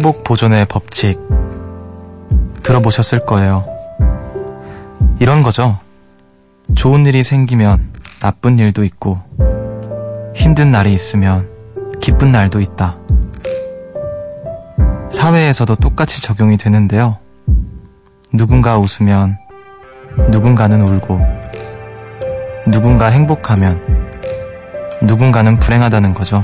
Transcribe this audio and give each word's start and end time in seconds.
행복 0.00 0.24
보존의 0.24 0.64
법칙 0.64 1.20
들어보셨을 2.62 3.26
거예요. 3.26 3.66
이런 5.18 5.42
거죠. 5.42 5.78
좋은 6.74 7.04
일이 7.04 7.22
생기면 7.22 7.92
나쁜 8.18 8.58
일도 8.58 8.82
있고, 8.84 9.18
힘든 10.34 10.70
날이 10.70 10.94
있으면 10.94 11.50
기쁜 12.00 12.32
날도 12.32 12.62
있다. 12.62 12.96
사회에서도 15.10 15.76
똑같이 15.76 16.22
적용이 16.22 16.56
되는데요. 16.56 17.18
누군가 18.32 18.78
웃으면 18.78 19.36
누군가는 20.30 20.80
울고, 20.80 21.20
누군가 22.68 23.08
행복하면 23.08 24.08
누군가는 25.02 25.58
불행하다는 25.58 26.14
거죠. 26.14 26.42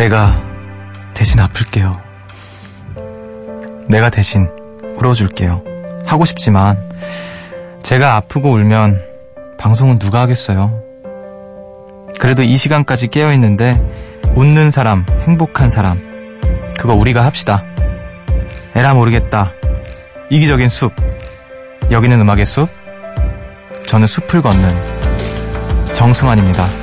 내가 0.00 0.42
대신 1.12 1.40
아플게요. 1.40 2.00
내가 3.86 4.08
대신 4.08 4.48
울어줄게요. 4.96 5.62
하고 6.06 6.24
싶지만 6.24 6.78
제가 7.82 8.16
아프고 8.16 8.52
울면 8.52 8.98
방송은 9.58 9.98
누가 9.98 10.22
하겠어요? 10.22 10.82
그래도 12.18 12.42
이 12.42 12.56
시간까지 12.56 13.08
깨어있는데 13.08 14.22
웃는 14.36 14.70
사람, 14.70 15.04
행복한 15.26 15.68
사람 15.68 16.00
그거 16.78 16.94
우리가 16.94 17.26
합시다. 17.26 17.62
에라 18.74 18.94
모르겠다. 18.94 19.52
이기적인 20.30 20.70
숲. 20.70 20.94
여기는 21.90 22.18
음악의 22.18 22.46
숲. 22.46 22.70
저는 23.86 24.06
숲을 24.06 24.40
걷는 24.40 25.92
정승환입니다. 25.92 26.79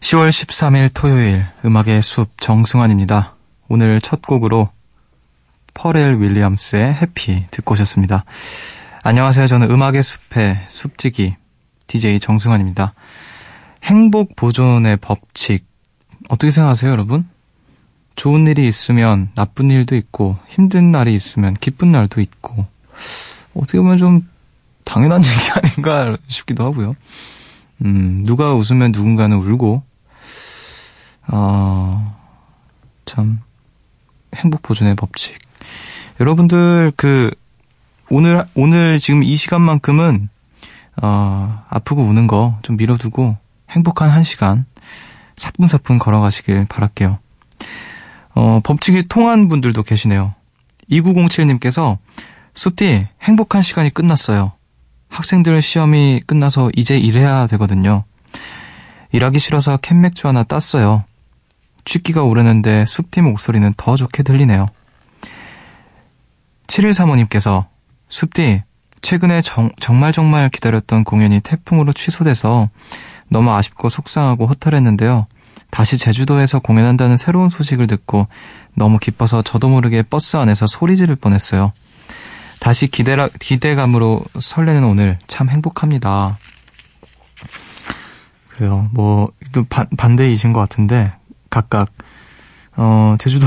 10월 0.00 0.28
13일 0.28 0.90
토요일 0.94 1.44
음악의 1.64 2.00
숲 2.00 2.40
정승환입니다. 2.40 3.34
오늘 3.66 4.00
첫 4.00 4.22
곡으로 4.22 4.68
퍼렐 5.74 6.20
윌리엄스의 6.20 6.94
해피 6.94 7.46
듣고 7.50 7.72
오셨습니다. 7.72 8.24
안녕하세요. 9.06 9.46
저는 9.46 9.70
음악의 9.70 10.02
숲의 10.02 10.64
숲지기 10.66 11.36
DJ 11.86 12.20
정승환입니다. 12.20 12.94
행복 13.82 14.34
보존의 14.34 14.96
법칙 14.96 15.66
어떻게 16.30 16.50
생각하세요, 16.50 16.90
여러분? 16.90 17.22
좋은 18.16 18.46
일이 18.46 18.66
있으면 18.66 19.28
나쁜 19.34 19.70
일도 19.70 19.94
있고 19.94 20.38
힘든 20.48 20.90
날이 20.90 21.14
있으면 21.14 21.52
기쁜 21.52 21.92
날도 21.92 22.22
있고 22.22 22.64
어떻게 23.52 23.76
보면 23.76 23.98
좀 23.98 24.26
당연한 24.84 25.20
얘기 25.22 25.50
아닌가 25.50 26.16
싶기도 26.28 26.64
하고요. 26.64 26.96
음, 27.84 28.22
누가 28.24 28.54
웃으면 28.54 28.92
누군가는 28.92 29.36
울고 29.36 29.82
어, 31.28 32.16
참, 33.04 33.42
행복 34.34 34.62
보존의 34.62 34.96
법칙. 34.96 35.36
여러분들, 36.20 36.92
그, 36.96 37.30
오늘, 38.14 38.44
오늘 38.54 39.00
지금 39.00 39.24
이 39.24 39.34
시간만큼은, 39.34 40.28
어, 41.02 41.64
아프고 41.68 42.02
우는 42.02 42.28
거 42.28 42.56
좀 42.62 42.76
밀어두고 42.76 43.36
행복한 43.70 44.08
한 44.10 44.22
시간 44.22 44.66
사뿐사뿐 45.36 45.98
걸어가시길 45.98 46.66
바랄게요. 46.66 47.18
어, 48.36 48.60
법칙이 48.62 49.08
통한 49.08 49.48
분들도 49.48 49.82
계시네요. 49.82 50.32
2907님께서 50.92 51.98
숲디 52.54 53.08
행복한 53.22 53.62
시간이 53.62 53.90
끝났어요. 53.90 54.52
학생들 55.08 55.60
시험이 55.60 56.22
끝나서 56.24 56.70
이제 56.76 56.96
일해야 56.96 57.48
되거든요. 57.48 58.04
일하기 59.10 59.40
싫어서 59.40 59.76
캔맥주 59.78 60.28
하나 60.28 60.44
땄어요. 60.44 61.02
취기가 61.84 62.22
오르는데 62.22 62.86
숲티 62.86 63.22
목소리는 63.22 63.72
더 63.76 63.96
좋게 63.96 64.22
들리네요. 64.22 64.68
7일3모님께서 66.68 67.73
숲디 68.14 68.62
최근에 69.02 69.42
정, 69.42 69.70
정말 69.80 70.12
정말 70.12 70.48
기다렸던 70.48 71.02
공연이 71.02 71.40
태풍으로 71.40 71.92
취소돼서 71.92 72.70
너무 73.28 73.52
아쉽고 73.52 73.88
속상하고 73.88 74.46
허탈했는데요. 74.46 75.26
다시 75.72 75.98
제주도에서 75.98 76.60
공연한다는 76.60 77.16
새로운 77.16 77.48
소식을 77.48 77.88
듣고 77.88 78.28
너무 78.74 78.98
기뻐서 78.98 79.42
저도 79.42 79.68
모르게 79.68 80.02
버스 80.02 80.36
안에서 80.36 80.68
소리 80.68 80.96
지를 80.96 81.16
뻔했어요. 81.16 81.72
다시 82.60 82.86
기대라, 82.86 83.28
기대감으로 83.40 84.22
설레는 84.38 84.84
오늘 84.84 85.18
참 85.26 85.48
행복합니다. 85.48 86.38
그래요. 88.48 88.88
뭐, 88.92 89.28
또 89.50 89.64
반, 89.64 89.88
반대이신 89.96 90.52
것 90.52 90.60
같은데, 90.60 91.12
각각 91.50 91.90
어 92.76 93.16
제주도 93.18 93.46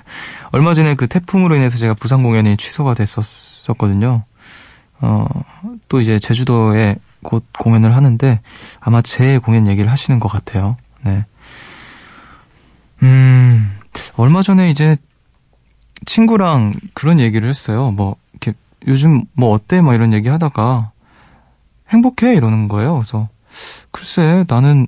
얼마 0.50 0.74
전에 0.74 0.94
그 0.94 1.06
태풍으로 1.06 1.56
인해서 1.56 1.76
제가 1.76 1.94
부산 1.94 2.22
공연이 2.22 2.56
취소가 2.56 2.94
됐었거든요. 2.94 4.24
어 5.00 5.26
또 5.88 6.00
이제 6.00 6.18
제주도에 6.18 6.96
곧 7.22 7.44
공연을 7.58 7.96
하는데 7.96 8.40
아마 8.80 9.02
제 9.02 9.38
공연 9.38 9.66
얘기를 9.66 9.90
하시는 9.90 10.20
것 10.20 10.28
같아요. 10.28 10.76
네. 11.02 11.24
음 13.02 13.78
얼마 14.16 14.42
전에 14.42 14.70
이제 14.70 14.96
친구랑 16.06 16.72
그런 16.94 17.20
얘기를 17.20 17.48
했어요. 17.48 17.90
뭐 17.90 18.16
이렇게 18.32 18.52
요즘 18.86 19.24
뭐 19.32 19.50
어때? 19.50 19.80
뭐 19.80 19.94
이런 19.94 20.12
얘기 20.12 20.28
하다가 20.28 20.92
행복해 21.90 22.34
이러는 22.34 22.68
거예요. 22.68 22.96
그래서 22.96 23.28
글쎄 23.90 24.44
나는 24.48 24.86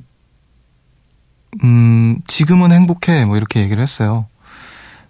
음, 1.65 2.21
지금은 2.27 2.71
행복해. 2.73 3.25
뭐 3.25 3.37
이렇게 3.37 3.61
얘기를 3.61 3.83
했어요. 3.83 4.27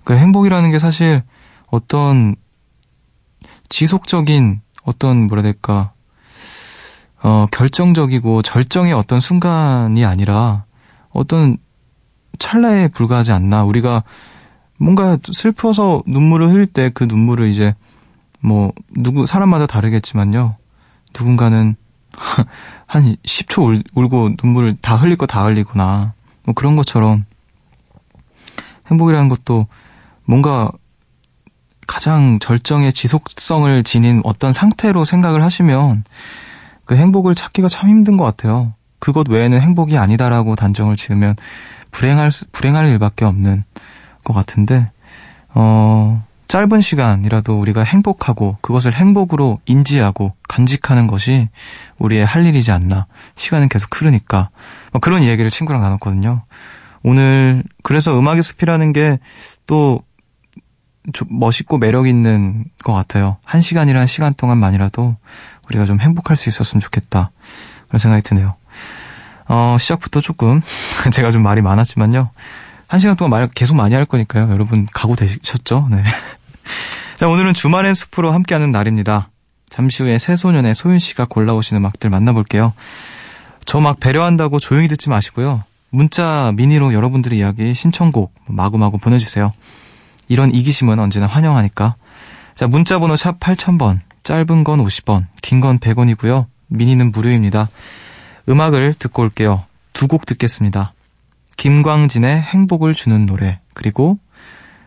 그 0.04 0.16
행복이라는 0.16 0.70
게 0.70 0.78
사실 0.78 1.22
어떤 1.66 2.36
지속적인 3.68 4.60
어떤 4.84 5.26
뭐라 5.26 5.42
될까, 5.42 5.92
어, 7.22 7.46
결정적이고 7.50 8.42
절정의 8.42 8.92
어떤 8.92 9.20
순간이 9.20 10.04
아니라 10.04 10.64
어떤 11.10 11.58
찰나에 12.38 12.88
불과하지 12.88 13.32
않나. 13.32 13.64
우리가 13.64 14.02
뭔가 14.78 15.18
슬퍼서 15.30 16.02
눈물을 16.06 16.48
흘릴 16.48 16.66
때 16.66 16.90
그 16.94 17.04
눈물을 17.04 17.48
이제 17.48 17.74
뭐 18.40 18.72
누구 18.96 19.26
사람마다 19.26 19.66
다르겠지만요. 19.66 20.56
누군가는 21.14 21.76
한 22.86 23.16
10초 23.22 23.66
울, 23.66 23.82
울고 23.94 24.36
눈물을 24.42 24.78
다 24.80 24.96
흘릴 24.96 25.16
거 25.16 25.26
다 25.26 25.44
흘리거나 25.44 26.14
뭐 26.44 26.54
그런 26.54 26.74
것처럼 26.76 27.26
행복이라는 28.90 29.28
것도 29.28 29.66
뭔가 30.30 30.70
가장 31.88 32.38
절정의 32.38 32.92
지속성을 32.92 33.82
지닌 33.82 34.20
어떤 34.22 34.52
상태로 34.52 35.04
생각을 35.04 35.42
하시면 35.42 36.04
그 36.84 36.96
행복을 36.96 37.34
찾기가 37.34 37.66
참 37.66 37.90
힘든 37.90 38.16
것 38.16 38.24
같아요. 38.26 38.74
그것 39.00 39.28
외에는 39.28 39.60
행복이 39.60 39.98
아니다라고 39.98 40.54
단정을 40.54 40.94
지으면 40.94 41.34
불행할, 41.90 42.30
불행할 42.52 42.86
일밖에 42.90 43.24
없는 43.24 43.64
것 44.22 44.32
같은데, 44.32 44.92
어, 45.52 46.24
짧은 46.46 46.80
시간이라도 46.80 47.58
우리가 47.58 47.82
행복하고 47.82 48.56
그것을 48.60 48.94
행복으로 48.94 49.58
인지하고 49.66 50.34
간직하는 50.48 51.08
것이 51.08 51.48
우리의 51.98 52.24
할 52.24 52.46
일이지 52.46 52.70
않나. 52.70 53.08
시간은 53.34 53.68
계속 53.68 54.00
흐르니까. 54.00 54.50
뭐 54.92 55.00
그런 55.00 55.22
이야기를 55.22 55.50
친구랑 55.50 55.82
나눴거든요. 55.82 56.44
오늘 57.02 57.64
그래서 57.82 58.16
음악의 58.16 58.44
숲이라는 58.44 58.92
게 58.92 59.18
또 59.70 60.02
멋있고 61.28 61.78
매력 61.78 62.06
있는 62.06 62.64
것 62.82 62.92
같아요. 62.92 63.36
한 63.44 63.60
시간이란 63.60 64.06
시간 64.06 64.34
동안만이라도 64.34 65.16
우리가 65.68 65.86
좀 65.86 66.00
행복할 66.00 66.36
수 66.36 66.48
있었으면 66.48 66.80
좋겠다. 66.80 67.30
그런 67.88 67.98
생각이 67.98 68.22
드네요. 68.22 68.56
어, 69.48 69.76
시작부터 69.78 70.20
조금 70.20 70.60
제가 71.12 71.30
좀 71.30 71.42
말이 71.42 71.60
많았지만요. 71.62 72.30
한 72.88 73.00
시간 73.00 73.16
동안 73.16 73.30
말 73.30 73.48
계속 73.48 73.74
많이 73.74 73.94
할 73.94 74.04
거니까요. 74.04 74.50
여러분 74.50 74.86
각오 74.92 75.14
되셨죠? 75.16 75.88
네. 75.90 76.02
자, 77.18 77.28
오늘은 77.28 77.54
주말엔 77.54 77.94
숲으로 77.94 78.32
함께하는 78.32 78.72
날입니다. 78.72 79.28
잠시 79.68 80.02
후에 80.02 80.18
새소년의 80.18 80.74
소윤 80.74 80.98
씨가 80.98 81.26
골라오신 81.26 81.76
음악들 81.76 82.10
만나볼게요. 82.10 82.72
저 83.64 83.78
막 83.80 84.00
배려한다고 84.00 84.58
조용히 84.58 84.88
듣지 84.88 85.08
마시고요. 85.10 85.62
문자 85.90 86.52
미니로 86.56 86.92
여러분들의 86.94 87.38
이야기 87.38 87.74
신청곡 87.74 88.34
마구마구 88.48 88.98
보내주세요. 88.98 89.52
이런 90.30 90.52
이기심은 90.54 90.98
언제나 91.00 91.26
환영하니까. 91.26 91.96
자, 92.54 92.66
문자 92.68 92.98
번호 93.00 93.16
샵 93.16 93.40
8000번, 93.40 93.98
짧은 94.22 94.64
건 94.64 94.78
50원, 94.84 95.26
긴 95.42 95.60
건 95.60 95.78
100원이고요. 95.80 96.46
미니는 96.68 97.10
무료입니다. 97.10 97.68
음악을 98.48 98.94
듣고 98.94 99.22
올게요. 99.22 99.64
두 99.92 100.06
곡 100.06 100.24
듣겠습니다. 100.24 100.92
김광진의 101.56 102.40
행복을 102.42 102.94
주는 102.94 103.26
노래, 103.26 103.58
그리고 103.74 104.18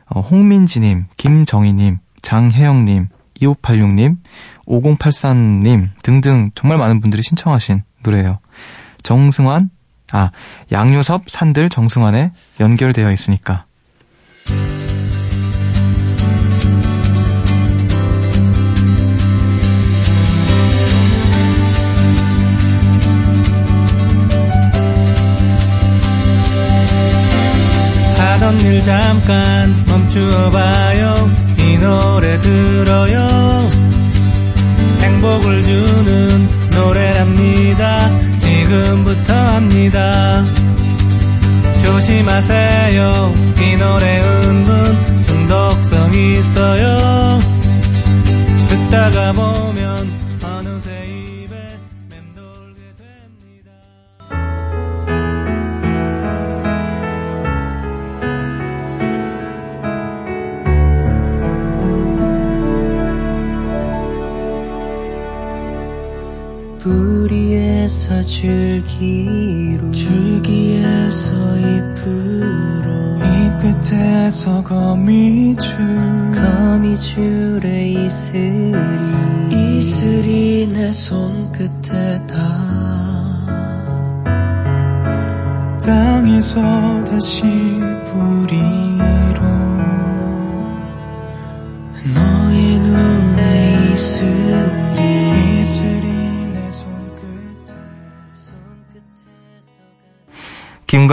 어, 0.08 0.22
홍민지님, 0.22 1.06
김정희님, 1.18 2.00
장혜영님, 2.22 3.10
2586님, 3.42 4.18
5083님 4.66 5.90
등등 6.04 6.52
정말 6.56 6.78
많은 6.78 7.02
분들이 7.02 7.22
신청하신 7.22 7.84
노래예요. 8.04 8.40
정승환, 9.04 9.70
아, 10.14 10.32
양요섭, 10.72 11.30
산들, 11.30 11.70
정승환에 11.70 12.32
연결되어 12.62 13.12
있으니까. 13.12 13.66
하던 28.44 28.60
일 28.60 28.84
잠깐 28.84 29.86
멈추어봐요. 29.88 31.16
이 31.60 31.78
노래 31.78 32.38
들어요. 32.40 33.70
행복을 35.00 35.64
주는 35.64 36.50
노래랍니다. 36.72 38.12
지금부터 38.40 39.34
합니다. 39.34 40.44
조심하세요. 41.86 43.34
이 43.62 43.78
노래 43.78 44.20
은근 44.20 45.24
중독성 45.24 46.14
있어요. 46.14 47.40
듣다가 48.68 49.32
보면 49.32 49.93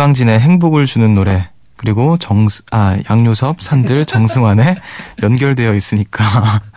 김광진의 0.01 0.41
행복을 0.41 0.87
주는 0.87 1.13
노래, 1.13 1.51
그리고 1.77 2.17
정, 2.17 2.47
아, 2.73 2.97
양요섭, 3.11 3.61
산들, 3.61 4.07
정승환에 4.07 4.77
연결되어 5.23 5.75
있으니까 5.75 6.25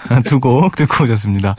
두 0.28 0.42
곡 0.42 0.76
듣고 0.76 1.06
오셨습니다. 1.06 1.56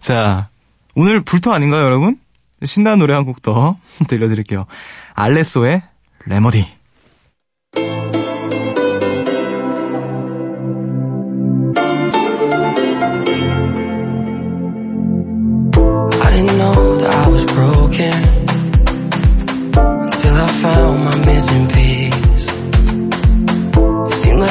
자, 0.00 0.48
오늘 0.94 1.20
불토 1.20 1.52
아닌가요, 1.52 1.82
여러분? 1.82 2.18
신나는 2.64 3.00
노래 3.00 3.14
한 3.14 3.24
곡 3.24 3.42
더 3.42 3.76
들려드릴게요. 4.06 4.66
알레소의 5.14 5.82
레모디. 6.26 6.68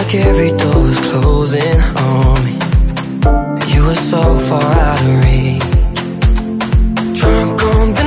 Like 0.08 0.26
every 0.26 0.52
door 0.58 0.84
was 0.84 1.00
closing 1.12 1.82
on 1.98 2.46
me. 2.46 2.54
You 3.74 3.84
were 3.84 3.96
so 3.96 4.22
far 4.48 4.64
out 4.64 5.02
of 5.02 5.24
reach. 5.26 5.62
Drunk 7.20 7.62
on 7.64 7.94
the 7.94 8.07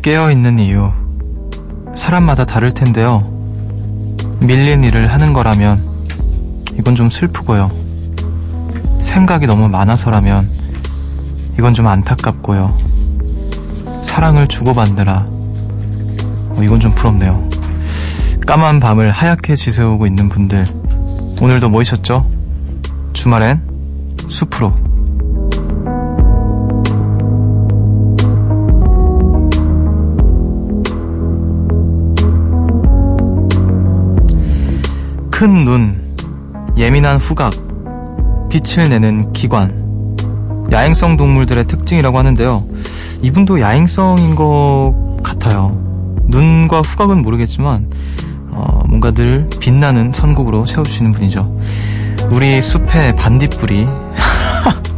깨어있는 0.00 0.58
이유. 0.58 0.92
사람마다 1.94 2.44
다를 2.44 2.72
텐데요. 2.72 3.28
밀린 4.40 4.84
일을 4.84 5.12
하는 5.12 5.32
거라면 5.32 5.82
이건 6.78 6.94
좀 6.94 7.10
슬프고요. 7.10 7.70
생각이 9.00 9.46
너무 9.46 9.68
많아서라면 9.68 10.48
이건 11.58 11.74
좀 11.74 11.88
안타깝고요. 11.88 12.76
사랑을 14.02 14.46
주고받느라 14.46 15.26
어, 15.28 16.56
이건 16.62 16.80
좀 16.80 16.94
부럽네요. 16.94 17.48
까만 18.46 18.80
밤을 18.80 19.10
하얗게 19.10 19.56
지새우고 19.56 20.06
있는 20.06 20.28
분들 20.28 20.72
오늘도 21.40 21.68
모이셨죠? 21.68 22.30
주말엔 23.12 23.60
숲으로 24.28 24.87
큰 35.38 35.64
눈, 35.64 36.16
예민한 36.76 37.16
후각, 37.16 37.52
빛을 38.50 38.88
내는 38.88 39.32
기관, 39.32 40.16
야행성 40.72 41.16
동물들의 41.16 41.68
특징이라고 41.68 42.18
하는데요. 42.18 42.60
이분도 43.22 43.60
야행성인 43.60 44.34
것 44.34 45.18
같아요. 45.22 45.80
눈과 46.24 46.80
후각은 46.80 47.22
모르겠지만 47.22 47.88
어, 48.50 48.82
뭔가 48.88 49.12
늘 49.12 49.48
빛나는 49.60 50.10
선곡으로 50.12 50.64
채워주시는 50.64 51.12
분이죠. 51.12 51.60
우리 52.32 52.60
숲의 52.60 53.14
반딧불이 53.14 53.86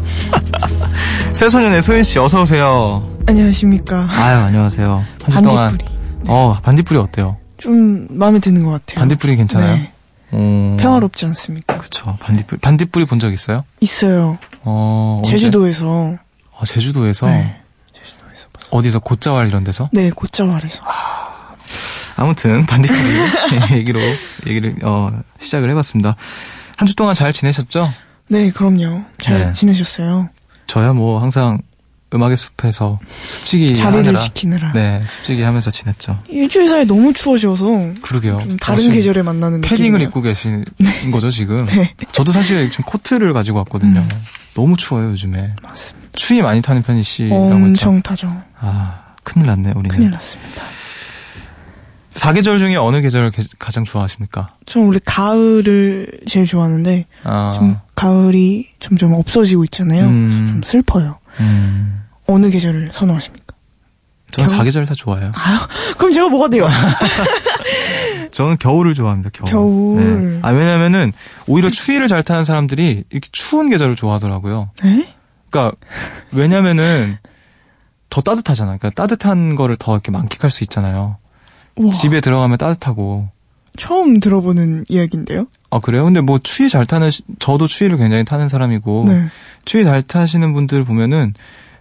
새소년의 1.36 1.82
소연 1.82 2.02
씨 2.02 2.18
어서 2.18 2.40
오세요. 2.40 3.06
안녕하십니까. 3.26 4.08
아유 4.12 4.38
안녕하세요. 4.38 5.04
한주 5.22 5.42
동안 5.42 5.68
반딧불이. 5.76 5.98
어 6.28 6.56
반딧불이 6.62 6.98
어때요? 6.98 7.36
좀 7.58 8.06
마음에 8.08 8.38
드는 8.38 8.64
것 8.64 8.70
같아요. 8.70 9.00
반딧불이 9.00 9.36
괜찮아요? 9.36 9.74
네. 9.76 9.92
어, 10.32 10.76
평화롭지 10.80 11.26
않습니까? 11.26 11.78
그쵸 11.78 12.16
반딧불 12.20 12.58
반딧불이 12.60 13.06
본 13.06 13.18
적 13.18 13.32
있어요? 13.32 13.64
있어요. 13.80 14.38
어? 14.62 15.22
제주도에서. 15.24 16.16
어, 16.52 16.64
제주도에서 16.64 17.26
네. 17.26 17.60
제주도에서 17.92 18.46
봤어요. 18.52 18.70
어디서 18.70 18.98
곧자왈 19.00 19.48
이런 19.48 19.64
데서? 19.64 19.88
네, 19.92 20.10
곧자왈에서. 20.10 20.84
아무튼 22.16 22.66
반딧불이 22.66 23.72
얘기로 23.78 24.00
얘기를 24.46 24.76
어, 24.84 25.10
시작을 25.38 25.70
해봤습니다. 25.70 26.16
한 26.76 26.86
주 26.88 26.94
동안 26.96 27.14
잘 27.14 27.32
지내셨죠? 27.32 27.92
네, 28.28 28.50
그럼요. 28.50 29.02
잘 29.20 29.38
네. 29.40 29.52
지내셨어요? 29.52 30.30
저야 30.66 30.92
뭐 30.92 31.20
항상 31.20 31.60
음악의 32.12 32.36
숲에서 32.36 32.98
숲지기 33.26 33.74
자리를 33.76 33.98
하느라 34.06 34.18
지키느라. 34.18 34.72
네 34.72 35.00
숲지기 35.06 35.42
하면서 35.42 35.70
지냈죠. 35.70 36.18
일주일 36.28 36.68
사이 36.68 36.84
너무 36.84 37.12
추워져서 37.12 37.66
그러게요. 38.02 38.38
좀 38.40 38.56
다른 38.56 38.80
지금 38.82 38.96
계절에 38.96 39.22
만나는 39.22 39.60
패딩을. 39.60 40.00
입고 40.02 40.20
계신 40.22 40.64
거죠 41.12 41.30
지금? 41.30 41.64
네, 41.66 41.94
저도 42.12 42.32
사실 42.32 42.68
지금 42.70 42.84
코트를 42.84 43.32
가지고 43.32 43.58
왔거든요. 43.58 44.00
음. 44.00 44.08
너무 44.54 44.76
추워요 44.76 45.10
요즘에. 45.10 45.50
맞습니다. 45.62 46.08
추위 46.16 46.42
많이 46.42 46.60
타는 46.60 46.82
편이시라고 46.82 47.44
했죠? 47.50 47.54
엄청 47.64 48.02
타죠. 48.02 48.42
아 48.58 49.14
큰일 49.22 49.46
났네 49.46 49.72
우리는. 49.76 49.88
큰일 49.96 50.10
났습니다. 50.10 50.62
사계절 52.10 52.58
중에 52.58 52.74
어느 52.76 53.00
계절을 53.00 53.30
게- 53.30 53.44
가장 53.58 53.84
좋아하십니까? 53.84 54.54
저는 54.66 54.88
원래 54.88 54.98
가을을 55.04 56.08
제일 56.26 56.44
좋아하는데 56.44 57.06
아, 57.22 57.50
지금 57.54 57.76
가을이 57.94 58.66
점점 58.80 59.12
없어지고 59.12 59.62
있잖아요. 59.64 60.06
음. 60.06 60.46
좀 60.48 60.62
슬퍼요. 60.64 61.18
음, 61.38 61.99
어느 62.32 62.50
계절을 62.50 62.88
선호하십니까? 62.92 63.54
저는 64.32 64.48
겨울? 64.48 64.58
사계절 64.58 64.86
다 64.86 64.94
좋아해요. 64.94 65.32
아, 65.34 65.66
그럼 65.98 66.12
제가 66.12 66.28
뭐가 66.28 66.48
돼요? 66.48 66.66
저는 68.30 68.58
겨울을 68.58 68.94
좋아합니다. 68.94 69.30
겨울. 69.32 69.50
겨울. 69.50 70.30
네. 70.34 70.38
아 70.42 70.50
왜냐면은 70.50 71.12
오히려 71.46 71.68
추위를 71.68 72.08
잘 72.08 72.22
타는 72.22 72.44
사람들이 72.44 73.04
이렇게 73.10 73.28
추운 73.32 73.68
계절을 73.70 73.96
좋아하더라고요. 73.96 74.70
네? 74.84 75.08
그러니까 75.50 75.76
왜냐면은 76.32 77.18
더 78.08 78.20
따뜻하잖아요. 78.20 78.78
그러니까 78.78 79.00
따뜻한 79.02 79.56
거를 79.56 79.76
더 79.76 79.92
이렇게 79.94 80.10
만끽할 80.10 80.50
수 80.50 80.64
있잖아요. 80.64 81.16
우와, 81.76 81.92
집에 81.92 82.20
들어가면 82.20 82.58
따뜻하고. 82.58 83.28
처음 83.76 84.18
들어보는 84.20 84.84
이야기인데요. 84.88 85.46
아 85.70 85.78
그래요? 85.78 86.04
근데 86.04 86.20
뭐 86.20 86.40
추위 86.42 86.68
잘 86.68 86.84
타는 86.86 87.10
시- 87.10 87.22
저도 87.38 87.66
추위를 87.68 87.98
굉장히 87.98 88.24
타는 88.24 88.48
사람이고 88.48 89.04
네. 89.06 89.26
추위 89.64 89.84
잘 89.84 90.02
타시는 90.02 90.52
분들 90.52 90.84
보면은 90.84 91.34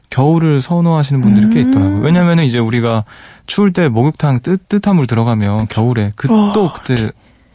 겨울을 0.09 0.61
선호하시는 0.61 1.21
분들이 1.21 1.49
꽤 1.53 1.63
음. 1.63 1.69
있더라고요. 1.69 1.99
왜냐면은 1.99 2.43
이제 2.43 2.57
우리가 2.57 3.05
추울 3.45 3.73
때 3.73 3.87
목욕탕 3.87 4.41
뜨, 4.41 4.57
뜻한 4.57 4.95
물 4.95 5.07
들어가면 5.07 5.67
겨울에 5.67 6.11
그 6.15 6.27
어. 6.31 6.51
또 6.53 6.71
그때 6.73 7.11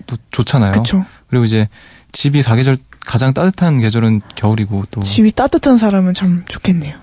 또 0.07 0.17
좋잖아요. 0.31 0.73
그쵸. 0.73 1.05
그리고 1.29 1.45
이제 1.45 1.69
집이 2.13 2.43
사계절 2.43 2.79
가장 3.01 3.35
따뜻한 3.35 3.81
계절은 3.81 4.21
겨울이고 4.37 4.85
또 4.91 5.01
집이 5.01 5.33
따뜻한 5.33 5.79
사람은 5.79 6.15
참 6.15 6.45
좋겠네요. 6.49 6.97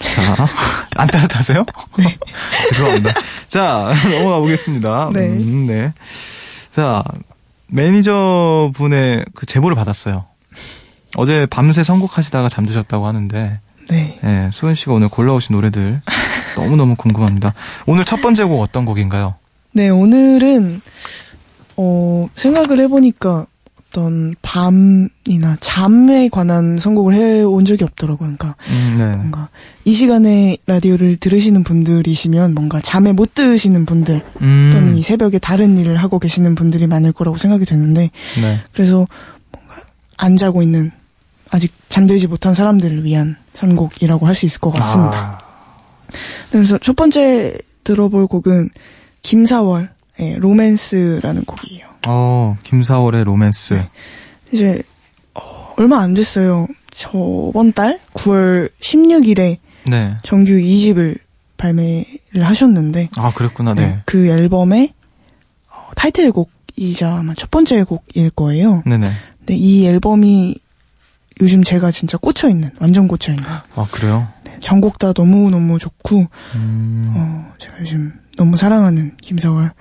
자, 0.00 0.46
안 0.96 1.08
따뜻하세요? 1.08 1.64
네. 1.98 2.18
죄송합니다. 2.70 3.12
자, 3.48 3.92
넘어가 4.12 4.38
보겠습니다. 4.38 5.10
네. 5.12 5.28
음, 5.28 5.66
네. 5.66 5.92
자, 6.70 7.02
매니저 7.68 8.72
분의 8.74 9.24
그 9.34 9.46
제보를 9.46 9.74
받았어요. 9.74 10.24
어제 11.16 11.46
밤새 11.46 11.82
선곡하시다가 11.84 12.48
잠드셨다고 12.48 13.06
하는데, 13.06 13.60
네. 13.88 14.18
예, 14.24 14.50
소연 14.52 14.74
씨가 14.74 14.92
오늘 14.92 15.08
골라오신 15.08 15.54
노래들 15.54 16.00
너무너무 16.56 16.96
궁금합니다. 16.96 17.54
오늘 17.86 18.04
첫 18.04 18.20
번째 18.20 18.44
곡 18.44 18.60
어떤 18.60 18.84
곡인가요? 18.84 19.34
네, 19.72 19.88
오늘은, 19.88 20.80
어, 21.76 22.28
생각을 22.34 22.80
해보니까 22.80 23.46
어떤 23.94 24.34
밤이나 24.42 25.56
잠에 25.60 26.28
관한 26.28 26.78
선곡을 26.78 27.14
해온 27.14 27.64
적이 27.64 27.84
없더라고요. 27.84 28.34
그러니까 28.36 28.56
음, 28.68 28.96
네. 28.98 29.04
뭔가 29.16 29.48
이 29.84 29.92
시간에 29.92 30.56
라디오를 30.66 31.16
들으시는 31.16 31.62
분들이시면 31.62 32.54
뭔가 32.54 32.80
잠에 32.80 33.12
못 33.12 33.34
드시는 33.34 33.86
분들 33.86 34.20
음, 34.42 34.70
또는 34.72 34.96
이 34.96 35.02
새벽에 35.02 35.38
다른 35.38 35.78
일을 35.78 35.96
하고 35.96 36.18
계시는 36.18 36.56
분들이 36.56 36.88
많을 36.88 37.12
거라고 37.12 37.36
생각이 37.36 37.64
되는데 37.66 38.10
네. 38.40 38.60
그래서 38.72 39.06
뭔가 39.52 39.82
안 40.16 40.36
자고 40.36 40.62
있는 40.62 40.90
아직 41.54 41.72
잠들지 41.88 42.26
못한 42.26 42.52
사람들을 42.52 43.04
위한 43.04 43.36
선곡이라고 43.52 44.26
할 44.26 44.34
수 44.34 44.44
있을 44.44 44.60
것 44.60 44.72
같습니다. 44.72 45.16
아, 45.16 45.38
그래서 46.50 46.78
첫 46.78 46.96
번째 46.96 47.56
들어볼 47.84 48.26
곡은 48.26 48.70
김사월의 49.22 49.88
로맨스라는 50.38 51.44
곡이에요. 51.44 51.86
어, 52.08 52.56
김사월의 52.64 53.22
로맨스. 53.22 53.80
이제 54.50 54.82
어, 55.34 55.72
얼마 55.76 56.00
안 56.00 56.14
됐어요. 56.14 56.66
저번 56.90 57.72
달 57.72 58.00
9월 58.14 58.70
16일에 58.80 59.58
네. 59.86 60.16
정규 60.24 60.52
2집을 60.54 61.18
발매를 61.56 62.42
하셨는데 62.42 63.10
아, 63.16 63.32
그랬구나, 63.32 63.74
네. 63.74 63.86
네, 63.86 63.98
그 64.06 64.26
앨범의 64.26 64.92
어, 65.70 65.90
타이틀곡이자 65.94 67.14
아마 67.18 67.32
첫 67.34 67.48
번째 67.52 67.84
곡일 67.84 68.30
거예요. 68.30 68.82
네네. 68.86 69.04
근데 69.38 69.54
이 69.54 69.86
앨범이 69.86 70.56
요즘 71.40 71.62
제가 71.62 71.90
진짜 71.90 72.16
꽂혀 72.18 72.48
있는 72.48 72.70
완전 72.78 73.08
꽂혀 73.08 73.32
있는 73.32 73.44
아, 73.46 73.86
그래요? 73.90 74.28
네, 74.44 74.56
전곡 74.60 74.98
다 74.98 75.12
너무 75.12 75.50
너무 75.50 75.78
좋고 75.78 76.26
음, 76.54 77.12
어, 77.16 77.52
제가 77.58 77.80
요즘 77.80 78.12
너무 78.36 78.56
사랑하는 78.56 79.16
김사월 79.20 79.72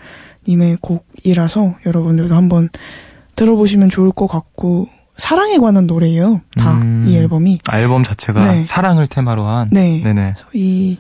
님의 0.48 0.78
곡이라서 0.82 1.76
여러분들도 1.86 2.36
한번 2.36 2.70
들어보시면 3.36 3.90
좋을 3.90 4.12
것 4.12 4.28
같고 4.28 4.88
사랑에 5.16 5.58
관한 5.58 5.86
노래예요. 5.86 6.42
다 6.58 6.78
음. 6.78 7.04
이 7.06 7.16
앨범이. 7.16 7.60
앨범 7.72 8.04
자체가 8.04 8.52
네. 8.52 8.66
사랑을 8.66 9.08
테마로 9.08 9.46
한. 9.46 9.70
네. 9.72 10.02
네네. 10.04 10.34
그래서 10.34 10.46
이 10.54 10.98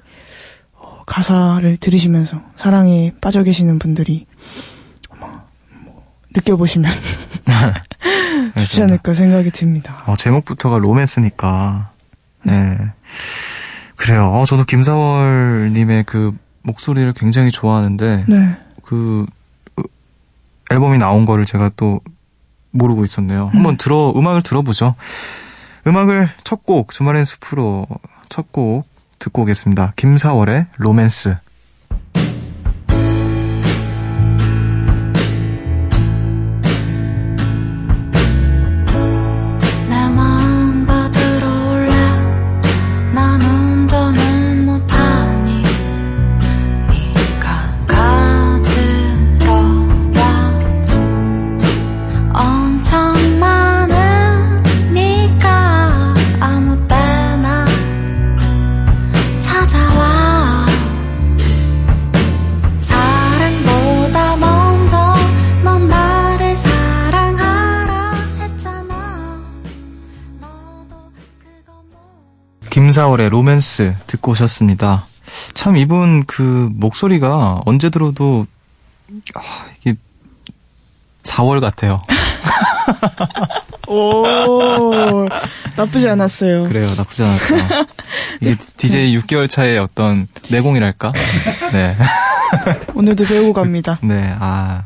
어, 0.73 1.01
가사를 1.05 1.77
들으시면서 1.77 2.41
사랑에 2.55 3.13
빠져 3.21 3.43
계시는 3.43 3.79
분들이 3.79 4.27
느껴보시면 6.35 6.91
좋지 8.59 8.81
않을까 8.83 9.13
생각이 9.13 9.51
듭니다. 9.51 10.03
어, 10.05 10.15
제목부터가 10.15 10.77
로맨스니까. 10.79 11.91
네. 12.43 12.77
그래요. 13.95 14.27
어, 14.31 14.45
저도 14.45 14.65
김사월님의 14.65 16.03
그 16.05 16.35
목소리를 16.63 17.11
굉장히 17.13 17.51
좋아하는데, 17.51 18.25
네. 18.27 18.57
그, 18.83 19.25
으, 19.79 19.83
앨범이 20.71 20.97
나온 20.97 21.25
거를 21.25 21.45
제가 21.45 21.71
또 21.75 22.01
모르고 22.71 23.03
있었네요. 23.05 23.49
한번 23.53 23.77
들어, 23.77 24.11
음악을 24.15 24.41
들어보죠. 24.41 24.95
음악을 25.85 26.29
첫 26.43 26.65
곡, 26.65 26.91
주말엔 26.91 27.25
숲으로 27.25 27.85
첫 28.29 28.47
곡 28.51 28.87
듣고 29.19 29.43
오겠습니다. 29.43 29.93
김사월의 29.95 30.65
로맨스. 30.77 31.35
3,4월의 72.93 73.29
로맨스 73.29 73.95
듣고 74.07 74.31
오셨습니다. 74.31 75.07
참 75.53 75.77
이분 75.77 76.25
그 76.25 76.69
목소리가 76.73 77.61
언제 77.65 77.89
들어도 77.89 78.45
아, 79.35 79.41
이게 79.81 79.95
4월 81.23 81.59
같아요. 81.59 81.99
오 83.87 85.27
나쁘지 85.75 86.07
않았어요. 86.09 86.67
그래요, 86.67 86.93
나쁘지 86.95 87.23
않았죠. 87.23 87.55
이게 88.41 88.55
DJ 88.77 89.17
6개월 89.17 89.49
차의 89.49 89.79
어떤 89.79 90.27
내공이랄까. 90.49 91.11
네. 91.71 91.97
오늘도 92.93 93.25
배우고 93.25 93.53
갑니다. 93.53 93.97
네, 94.01 94.35
아. 94.39 94.83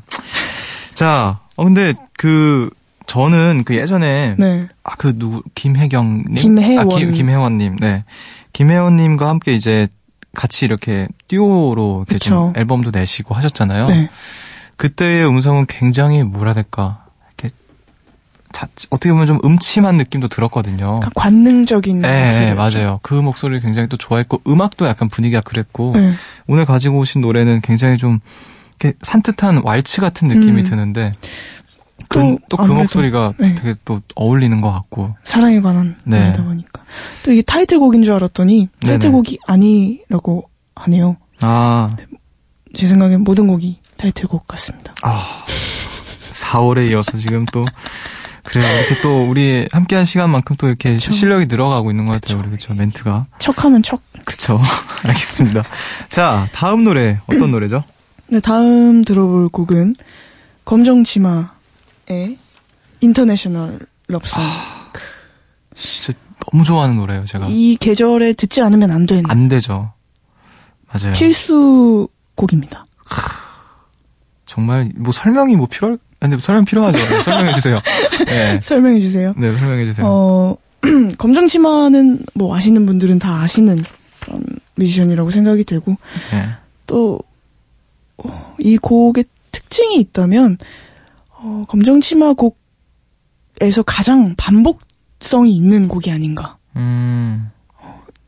자, 0.94 1.40
어, 1.58 1.64
근데 1.64 1.94
그 2.18 2.70
저는 3.08 3.64
그 3.66 3.76
예전에, 3.76 4.36
네. 4.38 4.68
아, 4.84 4.96
그 4.98 5.18
누구, 5.18 5.42
김혜경 5.56 6.26
님? 6.30 6.36
김혜원. 6.36 6.92
아, 6.92 6.96
김, 6.96 7.12
김혜원 7.12 7.58
님, 7.58 7.78
네. 7.78 8.04
김혜원 8.54 8.98
님과 8.98 9.30
함께 9.30 9.56
이제 9.56 9.88
같이 10.36 10.66
이렇게 10.66 11.08
듀오로 11.30 12.06
이렇게 12.08 12.20
좀. 12.20 12.54
앨범도 12.56 12.92
내시고 12.92 13.34
하셨잖아요. 13.34 13.88
네. 13.88 14.10
그때의 14.76 15.28
음성은 15.28 15.66
굉장히 15.68 16.22
뭐라 16.22 16.54
될까. 16.54 17.06
이렇게, 17.28 17.56
자, 18.52 18.68
어떻게 18.90 19.12
보면 19.12 19.26
좀 19.26 19.40
음침한 19.44 19.96
느낌도 19.96 20.28
들었거든요. 20.28 20.98
약간 20.98 21.12
관능적인 21.16 22.02
네, 22.02 22.30
네. 22.30 22.54
맞아요. 22.54 23.00
그 23.04 23.14
목소리를 23.14 23.62
굉장히 23.62 23.88
또 23.88 23.96
좋아했고, 23.98 24.42
음악도 24.48 24.86
약간 24.86 25.08
분위기가 25.08 25.42
그랬고, 25.42 25.94
네. 25.96 26.12
오늘 26.46 26.66
가지고 26.66 27.00
오신 27.00 27.22
노래는 27.22 27.62
굉장히 27.62 27.98
좀, 27.98 28.20
이렇게 28.80 28.96
산뜻한 29.02 29.62
왈츠 29.64 30.02
같은 30.02 30.28
느낌이 30.28 30.62
음. 30.62 30.64
드는데, 30.64 31.12
또 32.10 32.38
또그 32.50 32.64
아무래도, 32.64 32.82
목소리가 32.84 33.34
네. 33.38 33.56
되게 33.56 33.76
또 33.86 34.02
어울리는 34.16 34.60
것 34.62 34.72
같고, 34.72 35.16
사랑에 35.24 35.62
관한 35.62 35.96
네. 36.04 36.20
노래다 36.20 36.44
보니까. 36.44 36.84
또 37.24 37.32
이게 37.32 37.42
타이틀곡인 37.42 38.04
줄 38.04 38.14
알았더니 38.14 38.70
네네. 38.82 38.94
타이틀곡이 38.94 39.40
아니라고 39.48 40.50
하네요. 40.76 41.18
아, 41.42 41.96
제 42.76 42.88
생각엔 42.88 43.22
모든 43.22 43.48
곡이 43.48 43.80
타이틀곡 43.98 44.48
같습니다. 44.48 44.94
아, 45.04 45.44
4월에 45.48 46.90
이어서 46.92 47.18
지금 47.18 47.46
또, 47.52 47.66
그래요. 48.44 48.66
이렇게 48.80 49.02
또 49.02 49.30
우리 49.30 49.68
함께한 49.72 50.06
시간만큼 50.06 50.56
또 50.58 50.68
이렇게 50.68 50.94
그쵸. 50.94 51.12
실력이 51.12 51.48
늘어가고 51.48 51.92
있는 51.92 52.06
것 52.06 52.14
같아요. 52.14 52.40
우리 52.40 52.50
그쵸. 52.52 52.74
멘트가. 52.74 53.26
척하면 53.40 53.84
척. 53.84 54.00
그쵸. 54.24 54.58
알겠습니다. 55.06 55.64
자, 56.08 56.48
다음 56.54 56.86
노래, 56.86 57.20
어떤 57.28 57.52
노래죠? 57.52 57.84
네, 58.28 58.40
다음 58.40 59.04
들어볼 59.04 59.50
곡은 59.50 59.96
검정치마 60.64 61.52
의 62.10 62.38
International 63.01 63.80
Love 64.08 64.23
Song. 64.23 64.42
진짜 65.76 66.18
너무 66.52 66.64
좋아하는 66.64 66.96
노래예요, 66.96 67.26
제가. 67.26 67.48
이 67.50 67.76
계절에 67.80 68.34
듣지 68.34 68.62
않으면 68.62 68.92
안 68.92 69.06
되는 69.06 69.30
안 69.30 69.48
되죠. 69.48 69.94
맞아요. 70.88 71.14
필수 71.14 72.08
곡입니다. 72.36 72.86
정말 74.46 74.92
뭐 74.96 75.12
설명이 75.12 75.56
뭐 75.56 75.68
필요할 75.68 76.00
아니 76.20 76.32
근데 76.32 76.42
설명 76.44 76.66
필요하죠. 76.66 76.98
네, 76.98 77.22
설명해 77.22 77.54
주세요. 77.54 77.80
네. 78.26 78.60
설명해 78.62 79.00
주세요. 79.00 79.34
네, 79.38 79.52
설명해 79.52 79.86
주세요. 79.86 80.08
어, 80.08 80.58
검정 81.18 81.48
치마는 81.48 82.22
뭐 82.34 82.56
아시는 82.56 82.86
분들은 82.86 83.20
다 83.20 83.42
아시는 83.42 83.78
그런 84.22 84.44
뮤지션이라고 84.76 85.30
생각이 85.30 85.64
되고 85.64 85.96
네. 86.32 86.50
또이 86.88 88.78
곡의 88.82 89.26
특징이 89.52 90.00
있다면 90.00 90.58
어, 91.39 91.65
검정치마 91.67 92.34
곡에서 92.34 93.84
가장 93.86 94.36
반복성이 94.38 95.55
있는 95.55 95.88
곡이 95.88 96.12
아닌가. 96.12 96.57
음. 96.75 97.50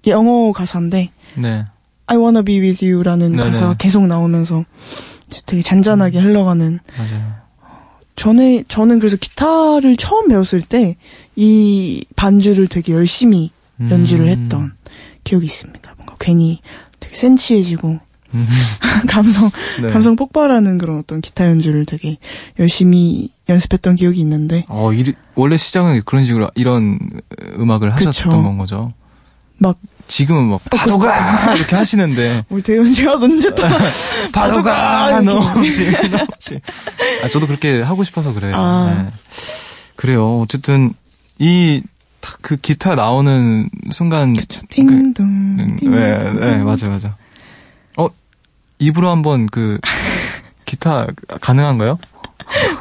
영어 0.07 0.51
가사인데 0.51 1.11
네. 1.37 1.65
I 2.07 2.17
wanna 2.17 2.43
be 2.43 2.59
with 2.59 2.83
you라는 2.85 3.31
네네. 3.35 3.43
가사가 3.51 3.73
계속 3.75 4.07
나오면서 4.07 4.63
되게 5.45 5.61
잔잔하게 5.61 6.19
흘러가는 6.19 6.79
맞아요. 6.97 7.33
전에 8.15 8.63
저는 8.67 8.99
그래서 8.99 9.17
기타를 9.17 9.95
처음 9.97 10.27
배웠을 10.29 10.61
때 10.61 10.95
이 11.35 12.03
반주를 12.17 12.67
되게 12.67 12.91
열심히 12.91 13.51
음. 13.79 13.89
연주를 13.89 14.27
했던 14.27 14.73
기억이 15.23 15.45
있습니다. 15.45 15.93
뭔가 15.95 16.15
괜히 16.19 16.59
되게 16.99 17.15
센치해지고 17.15 17.87
음. 17.87 17.99
감성 19.09 19.49
네. 19.81 19.87
감성 19.87 20.15
폭발하는 20.15 20.77
그런 20.77 20.97
어떤 20.99 21.21
기타 21.21 21.45
연주를 21.47 21.85
되게 21.85 22.17
열심히 22.59 23.29
연습했던 23.47 23.95
기억이 23.95 24.19
있는데 24.21 24.65
어, 24.67 24.93
이 24.93 25.13
원래 25.35 25.57
시작은 25.57 26.01
그런 26.05 26.25
식으로 26.25 26.49
이런 26.55 26.99
음악을 27.57 27.93
하셨던. 27.93 28.43
건 28.43 28.57
거죠. 28.57 28.91
막 29.57 29.77
지금은 30.07 30.49
막 30.49 30.61
파도가 30.71 31.55
이렇게 31.57 31.75
하시는데 31.75 32.45
우리 32.49 32.61
대현 32.61 32.91
씨가 32.93 33.15
언제다 33.15 33.67
파도가 34.31 35.09
이렇게. 35.21 35.23
넘치 35.25 35.91
넘치. 36.09 36.59
아 37.23 37.29
저도 37.29 37.47
그렇게 37.47 37.81
하고 37.81 38.03
싶어서 38.03 38.33
그래요. 38.33 38.53
아. 38.55 39.09
네. 39.11 39.11
그래요. 39.95 40.39
어쨌든 40.41 40.93
이 41.39 41.81
그 42.41 42.57
기타 42.57 42.95
나오는 42.95 43.69
순간 43.91 44.33
그쵸 44.33 44.61
띵동 44.69 44.95
음, 45.25 45.75
띵동 45.77 45.99
네, 45.99 46.17
네, 46.57 46.63
맞아, 46.63 46.87
맞아. 46.89 47.15
어, 48.79 48.85
입으로 48.85 49.09
한번 49.09 49.47
그, 49.47 49.79
기타 50.65 51.07
가능한가요? 51.41 51.97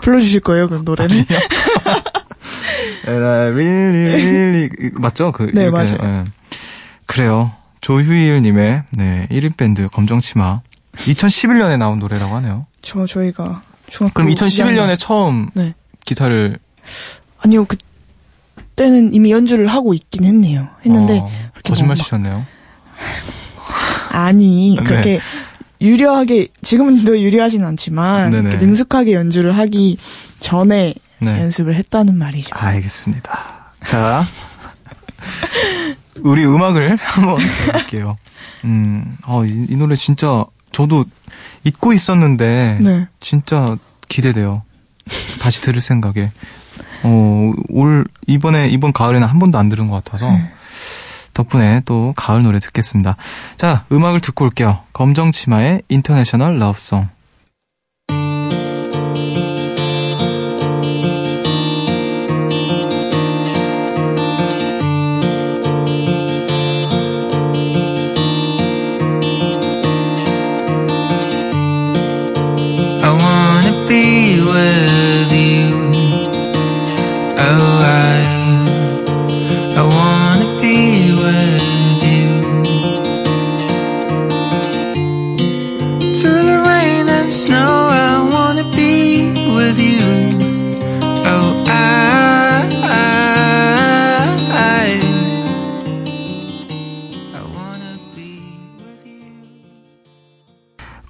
불러주실 0.03 0.41
거예요 0.41 0.69
그 0.69 0.81
노래를 0.85 1.25
And 3.07 3.25
I 3.25 3.49
really, 3.49 4.15
really, 4.15 4.71
맞죠? 4.95 5.33
그, 5.33 5.51
네, 5.55 5.63
이렇게, 5.65 5.71
맞아요. 5.71 5.99
예. 6.03 6.25
그래요. 7.07 7.53
조휴일님의, 7.81 8.83
네, 8.91 9.27
1인 9.31 9.57
밴드 9.57 9.89
검정치마. 9.89 10.61
2011년에 10.95 11.79
나온 11.79 11.99
노래라고 12.01 12.35
하네요. 12.37 12.67
저 12.83 13.07
저희가 13.07 13.63
중학교 13.87 14.15
그럼 14.15 14.31
2학년 14.31 14.49
2011년에 14.49 14.99
처음 14.99 15.49
네 15.55 15.75
기타를. 16.05 16.59
아니요 17.41 17.67
그때는 17.67 19.15
이미 19.15 19.31
연주를 19.31 19.69
하고 19.69 19.95
있긴 19.95 20.25
했네요 20.25 20.69
했는데 20.85 21.19
어, 21.21 21.31
그렇게 21.53 21.71
거짓말 21.71 21.89
뭐 21.89 21.95
막- 21.97 22.03
치셨네요. 22.03 22.47
아니 24.11 24.77
네. 24.77 24.85
그렇게 24.85 25.21
유려하게 25.81 26.49
지금은 26.63 27.05
더 27.05 27.19
유려하진 27.19 27.65
않지만 27.65 28.31
네네. 28.31 28.57
능숙하게 28.57 29.15
연주를 29.15 29.57
하기 29.57 29.97
전에 30.41 30.95
네. 31.21 31.41
연습을 31.41 31.75
했다는 31.75 32.17
말이죠. 32.17 32.51
알겠습니다. 32.53 33.73
자, 33.85 34.25
우리 36.23 36.45
음악을 36.45 36.97
한번 36.97 37.39
들어볼게요. 37.39 38.19
음, 38.65 39.17
어, 39.25 39.45
이, 39.45 39.67
이 39.69 39.77
노래 39.77 39.95
진짜 39.97 40.45
저도 40.73 41.05
잊고 41.65 41.93
있었는데 41.93 42.79
네. 42.81 43.09
진짜 43.21 43.77
기대돼요. 44.09 44.63
다시 45.41 45.61
들을 45.63 45.81
생각에. 45.81 46.31
어, 47.05 47.53
올 47.69 48.05
이번에 48.27 48.69
이번 48.69 48.93
가을에는 48.93 49.27
한 49.27 49.39
번도 49.39 49.59
안 49.59 49.69
들은 49.69 49.89
것 49.89 50.03
같아서 50.05 50.29
덕분에 51.39 51.83
또 51.85 52.13
가을 52.17 52.43
노래 52.43 52.59
듣겠습니다. 52.59 53.17
자, 53.57 53.85
음악을 53.93 54.21
듣고 54.21 54.45
올게요. 54.45 54.81
검정치마의 54.93 55.83
인터내셔널 55.89 56.59
러브송. 56.59 57.09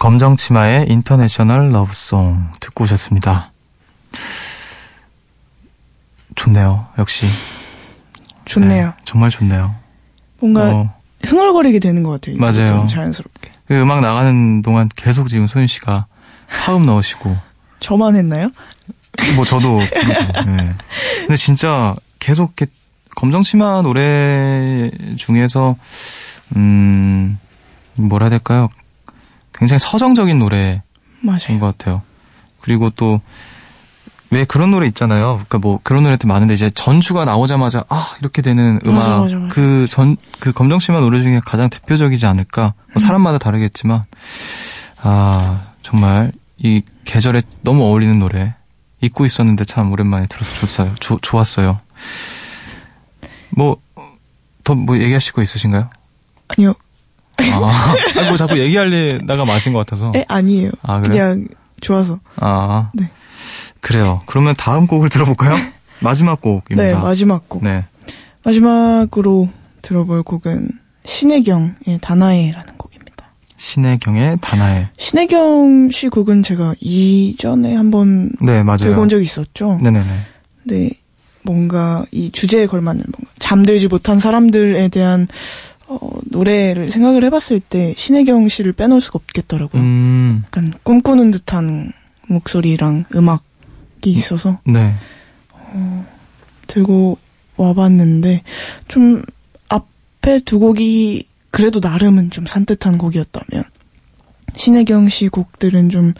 검정치마의 0.08 0.86
인터내셔널 0.88 1.70
러브송 1.70 2.52
듣고 2.60 2.84
오셨습니다. 2.84 3.52
좋네요. 6.34 6.86
역시. 6.96 7.26
좋네요. 8.46 8.86
네, 8.86 8.92
정말 9.04 9.28
좋네요. 9.28 9.74
뭔가 10.40 10.74
어, 10.74 10.94
흥얼거리게 11.26 11.78
되는 11.80 12.02
것 12.02 12.12
같아요. 12.12 12.38
맞아요. 12.38 12.64
좀 12.64 12.88
자연스럽게. 12.88 13.50
그 13.66 13.74
음악 13.78 14.00
나가는 14.00 14.62
동안 14.62 14.88
계속 14.96 15.28
지금 15.28 15.46
소윤 15.46 15.66
씨가 15.66 16.06
화음 16.46 16.82
넣으시고 16.84 17.36
저만 17.80 18.16
했나요? 18.16 18.48
뭐 19.36 19.44
저도 19.44 19.76
부르고. 19.76 20.50
네. 20.50 20.74
근데 21.20 21.36
진짜 21.36 21.94
계속 22.18 22.54
이렇게 22.56 22.72
검정치마 23.14 23.82
노래 23.82 24.90
중에서 25.16 25.76
음 26.56 27.38
뭐라 27.96 28.24
해야 28.24 28.30
될까요? 28.30 28.70
굉장히 29.58 29.78
서정적인 29.80 30.38
노래인 30.38 30.80
맞아요. 31.20 31.58
것 31.60 31.76
같아요. 31.78 32.02
그리고 32.60 32.90
또 32.90 33.20
왜 34.30 34.44
그런 34.44 34.70
노래 34.70 34.86
있잖아요. 34.88 35.36
그러니까 35.36 35.56
뭐 35.56 35.80
그런 35.82 36.02
노래도 36.02 36.28
많은데 36.28 36.52
이제 36.52 36.68
전주가 36.68 37.24
나오자마자 37.24 37.84
아 37.88 38.14
이렇게 38.20 38.42
되는 38.42 38.78
음악. 38.84 39.26
그전그 39.48 40.52
검정치마 40.52 41.00
노래 41.00 41.22
중에 41.22 41.40
가장 41.42 41.70
대표적이지 41.70 42.26
않을까. 42.26 42.74
뭐 42.92 43.00
사람마다 43.00 43.38
다르겠지만 43.38 44.02
아 45.00 45.62
정말 45.82 46.32
이 46.58 46.82
계절에 47.06 47.40
너무 47.62 47.84
어울리는 47.84 48.18
노래 48.18 48.54
잊고 49.00 49.24
있었는데 49.24 49.64
참 49.64 49.90
오랜만에 49.92 50.26
들어서 50.26 50.54
좋았어요. 50.60 50.94
조- 51.00 51.18
좋았어요. 51.22 51.80
뭐 53.56 53.78
더 54.62 54.74
뭐 54.74 54.98
얘기하실 54.98 55.32
거 55.32 55.40
있으신가요? 55.42 55.88
아니요. 56.48 56.74
아, 57.38 57.94
아니, 58.16 58.28
뭐 58.28 58.36
자꾸 58.36 58.58
얘기하려다가 58.58 59.44
마신 59.44 59.72
것 59.72 59.80
같아서. 59.80 60.12
에 60.14 60.24
아니에요. 60.28 60.70
아, 60.82 61.00
그래요? 61.00 61.10
그냥 61.10 61.48
좋아서. 61.80 62.18
아, 62.36 62.90
네. 62.94 63.10
그래요. 63.80 64.20
그러면 64.26 64.54
다음 64.56 64.86
곡을 64.86 65.08
들어볼까요? 65.08 65.56
마지막 66.00 66.40
곡입니다. 66.40 66.82
네, 66.82 66.94
마지막 66.94 67.48
곡. 67.48 67.64
네. 67.64 67.84
마지막으로 68.44 69.48
들어볼 69.82 70.22
곡은 70.22 70.68
신혜경의 71.04 71.98
다나에라는 72.00 72.74
곡입니다. 72.76 73.26
신혜경의 73.56 74.38
다나에. 74.40 74.88
신혜경 74.96 75.90
씨 75.90 76.08
곡은 76.08 76.42
제가 76.42 76.74
이전에 76.80 77.74
한번 77.74 78.30
네, 78.40 78.62
맞아요. 78.62 78.78
들고 78.78 79.02
온 79.02 79.08
적이 79.08 79.24
있었죠. 79.24 79.78
네네네. 79.82 80.06
네, 80.64 80.90
뭔가 81.42 82.04
이 82.10 82.30
주제에 82.30 82.66
걸맞는 82.66 83.04
뭔가 83.10 83.30
잠들지 83.38 83.88
못한 83.88 84.20
사람들에 84.20 84.88
대한 84.88 85.26
어, 85.88 85.98
노래를 86.30 86.90
생각을 86.90 87.24
해봤을 87.24 87.60
때 87.60 87.94
신혜경 87.96 88.48
씨를 88.48 88.72
빼놓을 88.72 89.00
수가 89.00 89.18
없겠더라고요. 89.24 89.82
음, 89.82 90.42
약간 90.46 90.72
꿈꾸는 90.82 91.30
듯한 91.30 91.92
목소리랑 92.28 93.06
음악이 93.14 93.42
있어서 94.06 94.60
네. 94.66 94.94
들고 96.66 97.18
와봤는데 97.56 98.42
좀 98.88 99.22
앞에 99.68 100.40
두 100.40 100.58
곡이 100.58 101.26
그래도 101.50 101.80
나름은 101.80 102.30
좀 102.30 102.46
산뜻한 102.46 102.98
곡이었다면 102.98 103.64
신혜경 104.54 105.08
씨 105.08 105.28
곡들은 105.28 105.88
좀 105.90 106.14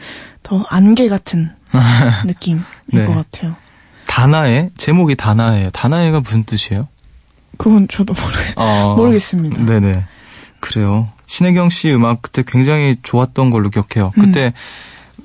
더 0.49 0.65
안개 0.71 1.09
같은 1.11 1.51
느낌일 2.25 2.63
네. 2.87 3.05
것 3.05 3.13
같아요. 3.15 3.55
다나에? 4.07 4.71
제목이 4.79 5.15
다나에요. 5.15 5.69
다나에가 5.71 6.21
무슨 6.21 6.45
뜻이에요? 6.45 6.89
그건 7.59 7.87
저도 7.89 8.15
모르, 8.15 8.35
어, 8.57 8.97
모르겠습니다. 8.97 9.65
네네. 9.65 10.05
그래요. 10.61 11.09
신혜경 11.27 11.69
씨 11.69 11.93
음악 11.93 12.23
그때 12.23 12.43
굉장히 12.47 12.97
좋았던 13.03 13.51
걸로 13.51 13.69
기억해요. 13.69 14.13
음. 14.17 14.25
그때 14.25 14.53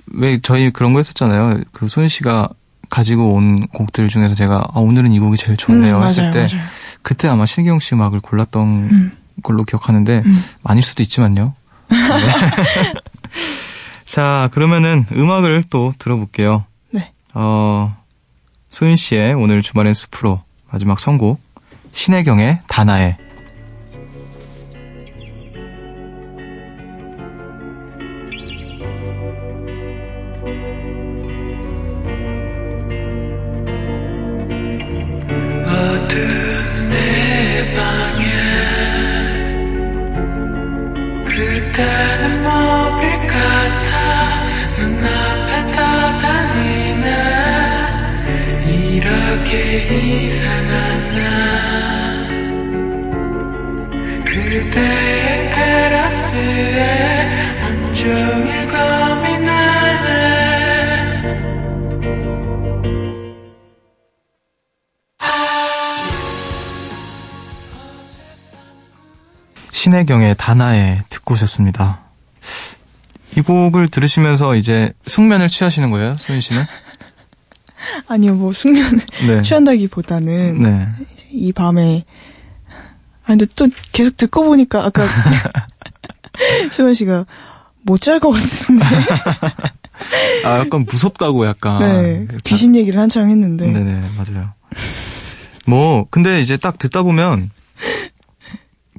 왜 0.07 0.39
저희 0.41 0.71
그런 0.71 0.93
거 0.93 0.99
했었잖아요. 0.99 1.61
그 1.71 1.87
소연 1.87 2.09
씨가 2.09 2.49
가지고 2.89 3.33
온 3.33 3.67
곡들 3.67 4.09
중에서 4.09 4.35
제가 4.35 4.63
아, 4.73 4.79
오늘은 4.79 5.13
이 5.13 5.19
곡이 5.19 5.37
제일 5.37 5.57
좋네요 5.57 5.97
음, 5.97 6.03
했을 6.03 6.23
맞아요, 6.23 6.33
때 6.33 6.39
맞아요. 6.53 6.67
그때 7.01 7.27
아마 7.27 7.45
신혜경 7.45 7.79
씨 7.79 7.95
음악을 7.95 8.19
골랐던 8.19 8.67
음. 8.67 9.11
걸로 9.41 9.63
기억하는데 9.63 10.21
음. 10.25 10.43
아닐 10.63 10.83
수도 10.83 11.01
있지만요. 11.01 11.53
네. 11.89 11.97
자, 14.05 14.49
그러면은 14.51 15.05
음악을 15.11 15.63
또 15.69 15.93
들어볼게요. 15.97 16.65
네. 16.91 17.11
어, 17.33 17.95
소윤 18.69 18.95
씨의 18.95 19.33
오늘 19.33 19.61
주말엔 19.61 19.93
숲으로 19.93 20.41
마지막 20.71 20.99
선곡 20.99 21.39
신혜경의 21.93 22.59
다나에 22.67 23.17
에러스에 55.55 57.29
온종일 57.65 58.67
고민하네 58.67 60.13
신혜경의 69.71 70.35
다나에 70.37 71.01
듣고 71.09 71.33
오셨습니다. 71.33 71.99
이 73.35 73.41
곡을 73.41 73.87
들으시면서 73.87 74.55
이제 74.55 74.93
숙면을 75.07 75.49
취하시는 75.49 75.89
거예요, 75.89 76.15
소윤 76.17 76.39
씨는? 76.41 76.63
아니요, 78.07 78.35
뭐 78.35 78.53
숙면을 78.53 78.99
네. 79.27 79.41
취한다기보다는 79.41 80.61
네. 80.61 80.87
이 81.31 81.51
밤에 81.51 82.05
아 82.05 82.42
근데 83.37 83.45
또 83.55 83.67
계속 83.91 84.15
듣고 84.17 84.43
보니까 84.43 84.85
아까 84.85 85.03
수현 86.71 86.93
씨가 86.93 87.25
못 87.83 87.99
잘 87.99 88.19
것 88.19 88.31
같은데 88.31 88.85
아, 90.45 90.59
약간 90.59 90.85
무섭다고 90.89 91.45
약간. 91.45 91.77
네그 91.77 92.37
귀신 92.43 92.75
얘기를 92.75 92.99
한창 92.99 93.29
했는데 93.29 93.67
네네, 93.71 94.09
맞아요. 94.17 94.53
뭐, 95.65 96.05
근데 96.09 96.41
이제 96.41 96.57
딱 96.57 96.77
듣다 96.77 97.03
보면, 97.03 97.49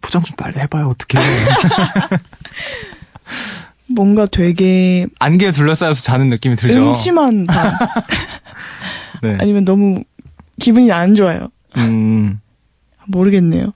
포장 0.01 0.23
좀 0.23 0.35
빨리 0.37 0.59
해봐요, 0.61 0.89
어떻게. 0.89 1.19
뭔가 3.87 4.27
되게 4.27 5.07
안개에 5.19 5.53
둘러싸여서 5.53 6.01
자는 6.03 6.29
느낌이 6.31 6.57
들죠. 6.57 6.89
음침한 6.89 7.47
밤 7.47 7.73
네. 9.23 9.37
아니면 9.41 9.65
너무 9.65 10.03
기분이 10.61 10.91
안 10.91 11.15
좋아요 11.15 11.49
음. 11.77 12.41
모르겠네요 13.07 13.73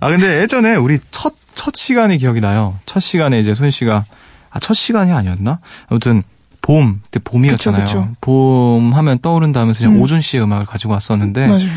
아, 0.00 0.08
근데 0.08 0.40
예전에 0.40 0.76
우리 0.76 0.98
첫, 1.10 1.34
첫 1.54 1.76
시간이 1.76 2.18
기억이 2.18 2.40
나요. 2.40 2.78
첫 2.86 3.00
시간에 3.00 3.38
이제 3.38 3.54
소연 3.54 3.70
씨가, 3.70 4.04
아, 4.50 4.60
첫 4.60 4.74
시간이 4.74 5.12
아니었나? 5.12 5.60
아무튼, 5.88 6.22
봄, 6.62 7.00
그때 7.04 7.20
봄이었잖아요. 7.22 7.84
그쵸, 7.84 8.00
그쵸. 8.00 8.12
봄 8.20 8.92
하면 8.94 9.18
떠오른다 9.18 9.60
하면서 9.60 9.80
그냥 9.80 9.96
음. 9.96 10.02
오준 10.02 10.20
씨의 10.20 10.42
음악을 10.42 10.66
가지고 10.66 10.94
왔었는데, 10.94 11.46
맞아요 11.46 11.68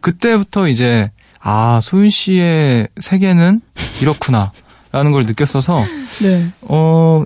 그때부터 0.00 0.68
이제, 0.68 1.06
아, 1.40 1.80
소윤 1.82 2.10
씨의 2.10 2.88
세계는 3.00 3.60
이렇구나. 4.02 4.52
라는 4.92 5.12
걸 5.12 5.24
느꼈어서, 5.24 5.84
네 6.22 6.50
어, 6.62 7.22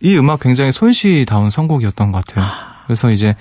이 0.00 0.16
음악 0.16 0.40
굉장히 0.40 0.70
소윤 0.72 0.92
씨다운 0.92 1.50
선곡이었던 1.50 2.12
것 2.12 2.24
같아요. 2.24 2.46
그래서 2.86 3.10
이제, 3.10 3.34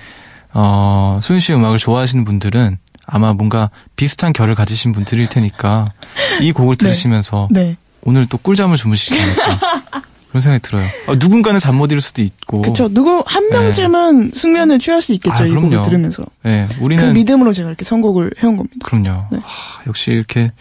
어, 0.54 1.20
소윤 1.22 1.40
씨 1.40 1.54
음악을 1.54 1.78
좋아하시는 1.78 2.26
분들은 2.26 2.80
아마 3.08 3.34
뭔가 3.34 3.70
비슷한 3.96 4.34
결을 4.34 4.54
가지신 4.54 4.92
분들일 4.92 5.28
테니까 5.28 5.94
이 6.42 6.52
곡을 6.52 6.76
네. 6.76 6.86
들으시면서 6.86 7.48
네. 7.52 7.76
오늘 8.04 8.28
또 8.28 8.38
꿀잠을 8.38 8.78
주무시지 8.78 9.20
않을까. 9.20 9.82
그런 10.30 10.42
생각이 10.42 10.62
들어요. 10.62 10.86
어, 11.08 11.16
누군가는 11.16 11.58
잠 11.60 11.76
못 11.76 11.90
이룰 11.90 12.02
수도 12.02 12.22
있고. 12.22 12.62
그쵸 12.62 12.90
누구 12.90 13.24
한 13.26 13.50
네. 13.50 13.58
명쯤은 13.58 14.32
숙면을 14.34 14.78
취할 14.78 15.02
수 15.02 15.14
있겠죠 15.14 15.44
아, 15.44 15.46
이 15.48 15.52
곡을. 15.52 15.82
들으면서 15.84 16.26
네, 16.44 16.68
그 16.70 16.84
우리는 16.84 17.14
믿음으로 17.14 17.54
제가 17.54 17.70
이렇게 17.70 17.86
선곡을 17.86 18.32
해온 18.44 18.58
겁니다 18.58 18.78
그럼요. 18.84 19.26
네. 19.32 19.40
하, 19.42 19.84
역시 19.88 20.12
이렇게 20.12 20.52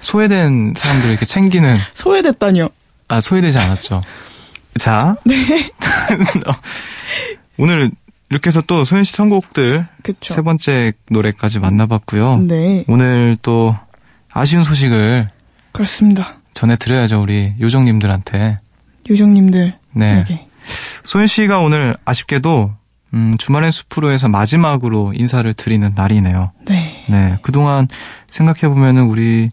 소외된 0.00 0.74
사람들을 0.76 1.10
이렇게 1.12 1.24
챙기는 1.26 1.78
소외됐다뇨 1.94 2.68
아, 3.08 3.20
소외되지 3.20 3.58
않았죠. 3.58 4.02
자. 4.78 5.16
네. 5.24 5.70
오늘 7.56 7.90
이렇게 8.30 8.48
해서 8.48 8.60
또 8.66 8.84
소연 8.84 9.04
씨 9.04 9.12
선곡들 9.12 9.86
그쵸 10.02 10.34
세 10.34 10.42
번째 10.42 10.92
노래까지 11.10 11.58
만나봤고요. 11.58 12.38
네 12.38 12.84
오늘 12.88 13.36
또 13.42 13.76
아쉬운 14.32 14.64
소식을 14.64 15.28
그렇습니다 15.72 16.38
전해드려야죠, 16.54 17.20
우리 17.20 17.52
요정님들한테. 17.60 18.58
요정님들 19.10 19.74
네. 19.92 20.20
에게 20.20 20.46
소연 21.04 21.26
씨가 21.26 21.58
오늘 21.58 21.96
아쉽게도, 22.04 22.72
음, 23.12 23.34
주말의 23.38 23.70
숲으로에서 23.70 24.28
마지막으로 24.28 25.12
인사를 25.14 25.52
드리는 25.54 25.92
날이네요. 25.94 26.52
네 26.66 27.04
네. 27.08 27.38
그동안 27.42 27.86
생각해보면은 28.28 29.02
우리 29.04 29.50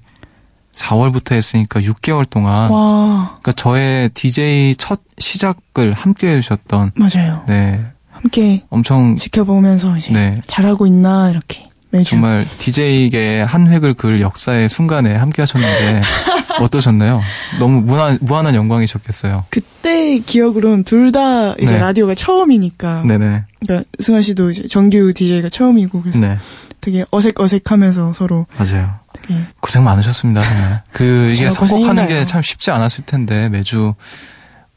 4월부터 0.74 1.34
했으니까 1.34 1.82
6개월 1.82 2.28
동안. 2.30 2.72
와, 2.72 3.36
그러니까 3.42 3.52
저의 3.52 4.10
DJ 4.10 4.76
첫 4.78 5.02
시작을 5.18 5.94
함께 5.94 6.30
해주셨던, 6.30 6.94
맞아요. 6.96 7.44
네. 7.48 7.86
함께 8.22 8.64
엄청 8.70 9.16
지켜보면서 9.16 9.98
이제 9.98 10.14
네. 10.14 10.36
잘하고 10.48 10.86
있나 10.88 11.30
이렇게 11.30 11.68
매주 11.90 12.12
정말 12.12 12.46
DJ계 12.60 13.42
한 13.42 13.68
획을 13.68 13.96
그을 13.96 14.22
역사의 14.22 14.70
순간에 14.70 15.16
함께 15.16 15.42
하셨는데 15.42 16.02
어떠셨나요? 16.62 17.22
너무 17.60 17.82
무한, 17.82 18.18
무한한 18.22 18.56
영광이셨겠어요. 18.56 19.46
그때 19.50 19.82
제 19.92 20.20
기억으로는 20.20 20.84
둘 20.84 21.12
다 21.12 21.54
이제 21.54 21.74
네. 21.74 21.78
라디오가 21.78 22.16
처음이니까. 22.16 23.04
네네. 23.04 23.44
그러니까 23.60 23.90
승환 24.00 24.22
씨도 24.22 24.52
이제 24.52 24.68
정규 24.68 25.14
DJ가 25.14 25.50
처음이고 25.50 26.02
그래서 26.02 26.20
네. 26.20 26.38
되게 26.82 27.06
어색어색하면서 27.12 28.14
서로 28.14 28.46
맞아요. 28.58 28.92
되게 29.14 29.40
고생 29.60 29.84
많으셨습니다, 29.84 30.42
정말. 30.42 30.84
그, 30.92 31.32
이게 31.34 31.50
선곡하는? 31.50 32.08
게 32.08 32.24
참 32.26 32.42
쉽지 32.42 32.72
않았을 32.72 33.06
텐데, 33.06 33.50
매주, 33.50 33.94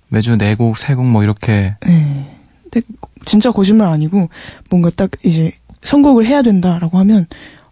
매주 0.08 0.36
네 0.36 0.54
곡, 0.54 0.76
세 0.76 0.94
곡 0.94 1.06
뭐 1.06 1.22
이렇게. 1.22 1.74
네. 1.86 2.36
근데 2.70 2.86
진짜 3.24 3.50
거짓말 3.52 3.88
아니고 3.88 4.28
뭔가 4.70 4.90
딱 4.90 5.10
이제 5.24 5.52
선곡을 5.82 6.26
해야 6.26 6.42
된다라고 6.42 6.98
하면 6.98 7.26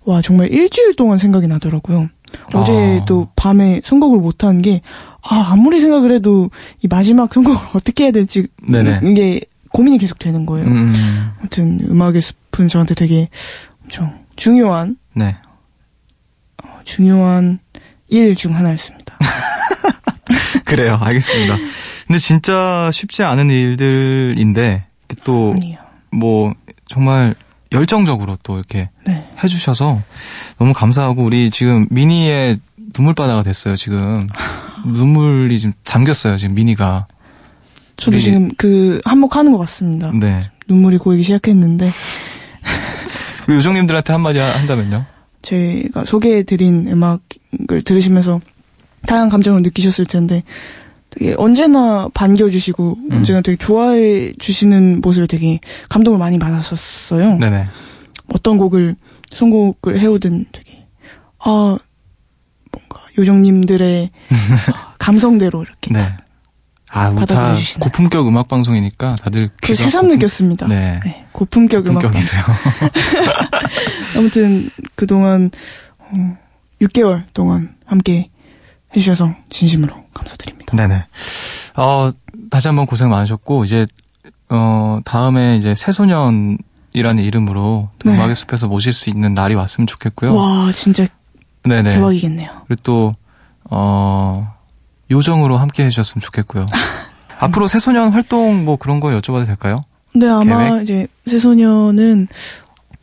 와 0.04 0.20
정말 0.20 0.48
일주일 0.52 0.94
동안 0.96 1.18
생각이 1.18 1.46
나더라고요. 1.46 2.08
어제도 2.54 3.28
밤에 3.36 3.80
선곡을 3.84 4.18
못한 4.18 4.62
게 4.62 4.80
아, 5.22 5.50
아무리 5.52 5.80
생각을 5.80 6.10
해도 6.12 6.50
이 6.82 6.88
마지막 6.88 7.32
선곡을 7.32 7.58
어떻게 7.74 8.04
해야 8.04 8.10
될지 8.12 8.46
네네. 8.66 9.00
이게 9.04 9.40
고민이 9.72 9.98
계속 9.98 10.18
되는 10.18 10.44
거예요. 10.46 10.66
음, 10.66 10.92
아무튼 11.40 11.78
음악의 11.88 12.20
숲은 12.20 12.68
저한테 12.68 12.94
되게 12.94 13.28
엄청 13.84 14.18
중요한 14.36 14.96
네. 15.14 15.36
어, 16.64 16.68
중요한 16.84 17.58
일 18.08 18.34
중 18.36 18.54
하나였습니다. 18.54 19.16
그래요. 20.64 20.98
알겠습니다. 21.00 21.56
근데 22.06 22.18
진짜 22.18 22.90
쉽지 22.92 23.22
않은 23.22 23.48
일들인데, 23.50 24.84
또. 25.24 25.54
뭐, 26.10 26.52
정말 26.86 27.34
열정적으로 27.72 28.36
또 28.42 28.56
이렇게 28.58 28.90
네. 29.06 29.28
해주셔서 29.42 30.02
너무 30.58 30.72
감사하고, 30.72 31.24
우리 31.24 31.50
지금 31.50 31.86
미니의 31.90 32.58
눈물바다가 32.96 33.42
됐어요, 33.42 33.76
지금. 33.76 34.26
눈물이 34.86 35.58
지금 35.58 35.72
잠겼어요, 35.84 36.36
지금 36.36 36.54
미니가. 36.54 37.04
저도 37.96 38.18
지금 38.18 38.50
그 38.56 39.00
한몫하는 39.04 39.52
것 39.52 39.58
같습니다. 39.58 40.10
네. 40.12 40.40
눈물이 40.68 40.98
고이기 40.98 41.22
시작했는데 41.22 41.90
우리 43.46 43.56
요정님들한테 43.56 44.12
한마디 44.12 44.38
하- 44.38 44.54
한다면요? 44.58 45.04
제가 45.42 46.04
소개해드린 46.04 46.88
음악을 46.88 47.82
들으시면서 47.84 48.40
다양한 49.06 49.28
감정을 49.28 49.62
느끼셨을 49.62 50.06
텐데 50.06 50.42
되게 51.18 51.34
언제나 51.36 52.08
반겨주시고 52.14 52.96
음. 52.98 53.12
언제나 53.12 53.40
되게 53.40 53.56
좋아해 53.56 54.32
주시는 54.34 55.00
모습에 55.02 55.26
되게 55.26 55.60
감동을 55.88 56.18
많이 56.18 56.38
받았었어요. 56.38 57.38
네네. 57.38 57.66
어떤 58.28 58.56
곡을 58.58 58.96
선곡을 59.30 59.98
해오든 60.00 60.46
되게 60.52 60.86
아 61.38 61.76
뭔가 62.72 63.00
요정님들의 63.18 64.10
감성대로 64.98 65.62
이렇게 65.62 65.92
네. 65.92 66.16
아, 66.94 67.10
받아들여 67.14 67.54
주시나요? 67.54 67.84
고품격 67.90 68.28
음악 68.28 68.48
방송이니까 68.48 69.14
다들 69.22 69.50
그 69.62 69.74
새삼 69.74 70.02
고품- 70.02 70.08
느꼈습니다. 70.16 70.68
네. 70.68 71.00
고품격 71.32 71.86
음악 71.88 72.02
방송. 72.02 72.40
아무튼 74.16 74.70
그동안 74.94 75.50
어, 75.98 76.36
6개월 76.82 77.24
동안 77.34 77.74
함께 77.86 78.30
해주셔서 78.94 79.34
진심으로 79.48 79.94
감사드립니다. 80.14 80.76
네네. 80.76 81.04
어, 81.76 82.12
다시 82.50 82.68
한번 82.68 82.86
고생 82.86 83.08
많으셨고, 83.10 83.64
이제, 83.64 83.86
어, 84.48 85.00
다음에 85.04 85.56
이제 85.56 85.74
새소년이라는 85.74 86.58
이름으로 87.22 87.90
또 87.98 88.10
네. 88.10 88.16
음악의 88.16 88.34
숲에서 88.34 88.68
모실 88.68 88.92
수 88.92 89.08
있는 89.10 89.34
날이 89.34 89.54
왔으면 89.54 89.86
좋겠고요. 89.86 90.34
와 90.34 90.70
진짜 90.72 91.06
네네. 91.64 91.90
대박이겠네요. 91.92 92.50
그리고 92.66 92.80
또, 92.82 93.12
어, 93.70 94.52
요정으로 95.10 95.58
함께 95.58 95.84
해주셨으면 95.84 96.22
좋겠고요. 96.22 96.66
앞으로 97.38 97.66
새소년 97.68 98.10
활동 98.12 98.64
뭐 98.64 98.76
그런 98.76 99.00
거 99.00 99.08
여쭤봐도 99.08 99.46
될까요? 99.46 99.82
근데 100.12 100.28
아마 100.28 100.70
계획? 100.70 100.82
이제 100.82 101.06
새소년은 101.26 102.28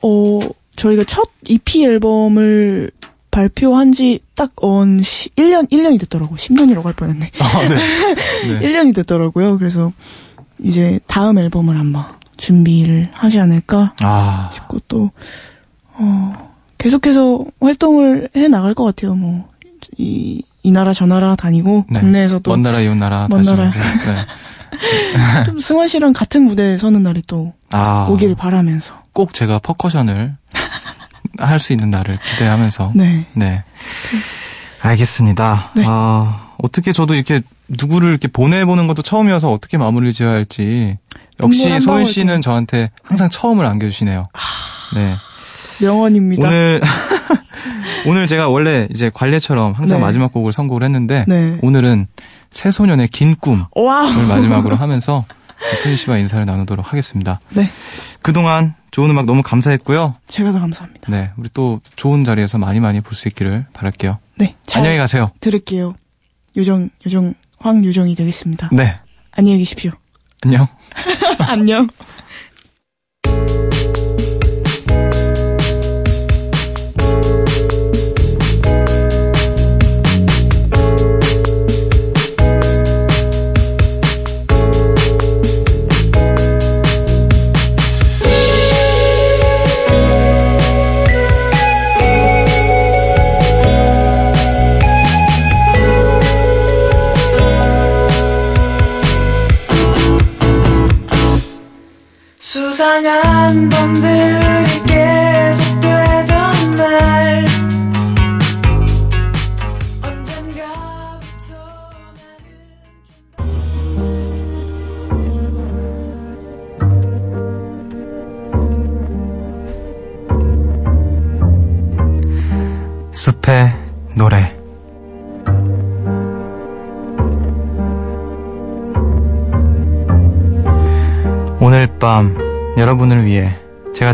어 0.01 0.39
저희가 0.75 1.03
첫 1.03 1.27
EP 1.45 1.83
앨범을 1.83 2.91
발표한 3.31 3.91
지딱언 3.91 5.01
1년 5.01 5.69
1년이 5.71 5.99
됐더라고요. 6.01 6.37
10년이라고 6.37 6.83
할 6.83 6.93
뻔했네. 6.93 7.31
아, 7.39 7.67
네. 7.67 7.75
네. 8.59 8.67
1년이 8.67 8.95
됐더라고요. 8.95 9.57
그래서 9.57 9.91
이제 10.61 10.99
다음 11.07 11.37
앨범을 11.37 11.77
아마 11.77 12.17
준비를 12.37 13.09
하지 13.13 13.39
않을까 13.39 13.93
아, 14.01 14.49
싶고 14.53 14.79
또 14.87 15.11
어, 15.93 16.53
계속해서 16.77 17.45
활동을 17.59 18.29
해 18.35 18.47
나갈 18.47 18.73
것 18.73 18.83
같아요. 18.85 19.15
뭐 19.15 19.47
이 19.97 20.41
이 20.63 20.71
나라 20.71 20.93
저 20.93 21.05
나라 21.05 21.35
다니고 21.35 21.85
네. 21.89 21.99
국내에서도 21.99 22.51
먼 22.51 22.61
나라 22.61 22.81
이웃 22.81 22.95
나라 22.95 23.27
먼 23.29 23.41
나라. 23.43 23.69
네. 23.69 23.79
좀 25.45 25.59
승환 25.59 25.87
씨랑 25.87 26.13
같은 26.13 26.43
무대에 26.43 26.77
서는 26.77 27.03
날이 27.03 27.23
또 27.27 27.53
아, 27.71 28.07
오기를 28.09 28.35
바라면서 28.35 28.95
꼭 29.13 29.33
제가 29.33 29.59
퍼커션을 29.59 30.35
할 31.39 31.59
수 31.59 31.73
있는 31.73 31.89
날을 31.89 32.19
기대하면서 32.31 32.91
네. 32.95 33.25
네. 33.33 33.63
알겠습니다. 34.81 35.71
네. 35.75 35.83
아, 35.87 36.47
어떻게 36.57 36.91
저도 36.91 37.15
이렇게 37.15 37.41
누구를 37.67 38.09
이렇게 38.09 38.27
보내보는 38.27 38.87
것도 38.87 39.01
처음이어서 39.01 39.51
어떻게 39.51 39.77
마무리를 39.77 40.13
지어야 40.13 40.31
할지. 40.31 40.97
역시 41.43 41.79
소윤 41.79 42.05
씨는 42.05 42.35
때. 42.37 42.41
저한테 42.41 42.89
항상 43.03 43.29
처음을 43.29 43.65
안겨주시네요. 43.65 44.25
네. 44.95 45.15
명언입니다. 45.81 46.47
오늘, 46.47 46.81
오늘 48.05 48.27
제가 48.27 48.49
원래 48.49 48.87
이제 48.91 49.09
관례처럼 49.13 49.73
항상 49.73 49.99
네. 49.99 50.03
마지막 50.05 50.31
곡을 50.33 50.51
선곡을 50.51 50.83
했는데, 50.83 51.25
네. 51.27 51.57
오늘은 51.61 52.07
새소년의 52.51 53.07
긴 53.09 53.35
꿈을 53.35 53.65
wow. 53.75 54.11
마지막으로 54.27 54.75
하면서 54.75 55.23
소윤 55.83 55.95
씨와 55.97 56.17
인사를 56.17 56.43
나누도록 56.45 56.87
하겠습니다. 56.91 57.39
네. 57.49 57.69
그동안 58.21 58.75
좋은 58.91 59.09
음악 59.09 59.25
너무 59.25 59.43
감사했고요. 59.43 60.15
제가 60.27 60.51
더 60.51 60.59
감사합니다. 60.59 61.11
네. 61.11 61.31
우리 61.37 61.49
또 61.53 61.79
좋은 61.95 62.23
자리에서 62.23 62.57
많이 62.57 62.79
많이 62.79 63.01
볼 63.01 63.13
수 63.15 63.27
있기를 63.27 63.65
바랄게요. 63.73 64.17
네. 64.37 64.55
잘 64.65 64.79
안녕히 64.81 64.97
가세요. 64.97 65.31
들을게요. 65.41 65.95
요정, 66.57 66.89
요정, 67.05 67.33
황요정이 67.59 68.15
되겠습니다. 68.15 68.69
네. 68.71 68.97
안녕히 69.35 69.59
계십시오. 69.59 69.91
안녕. 70.43 70.65
안녕. 71.39 71.87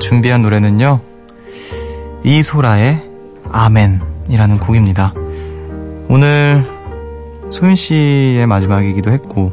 준비한 0.06 0.44
노래는요 0.44 1.00
이소라의 2.24 3.02
아멘이라는 3.52 4.60
곡입니다 4.60 5.14
오늘 6.10 6.64
소윤 7.50 7.74
씨의 7.74 8.46
마지막이기도 8.46 9.12
했고 9.12 9.52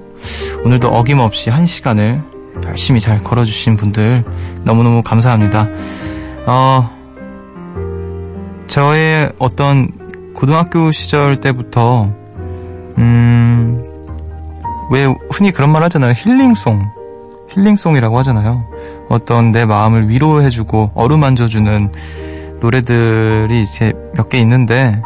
오늘도 0.62 0.88
어김없이 0.88 1.49
한 1.49 1.65
시간을 1.65 2.23
열심히 2.67 3.01
잘 3.01 3.25
걸어주신 3.25 3.79
분들 3.79 4.25
너무너무 4.65 5.01
감사합니다 5.03 5.69
어, 6.45 6.91
저의 8.67 9.33
어떤 9.38 9.88
고등학교 10.35 10.93
시절 10.93 11.41
때부터 11.41 12.12
음, 12.99 13.83
왜 14.91 15.07
흔히 15.31 15.51
그런 15.51 15.71
말 15.71 15.83
하잖아요. 15.85 16.12
힐링송. 16.15 16.85
힐링송이라고 17.51 18.19
하잖아요. 18.19 18.65
어떤 19.09 19.53
내 19.53 19.65
마음을 19.65 20.09
위로해주고 20.09 20.93
어루만져주는 20.95 21.93
노래들이 22.61 23.61
이제 23.61 23.93
몇 24.17 24.29
개 24.29 24.38
있는데 24.38 25.01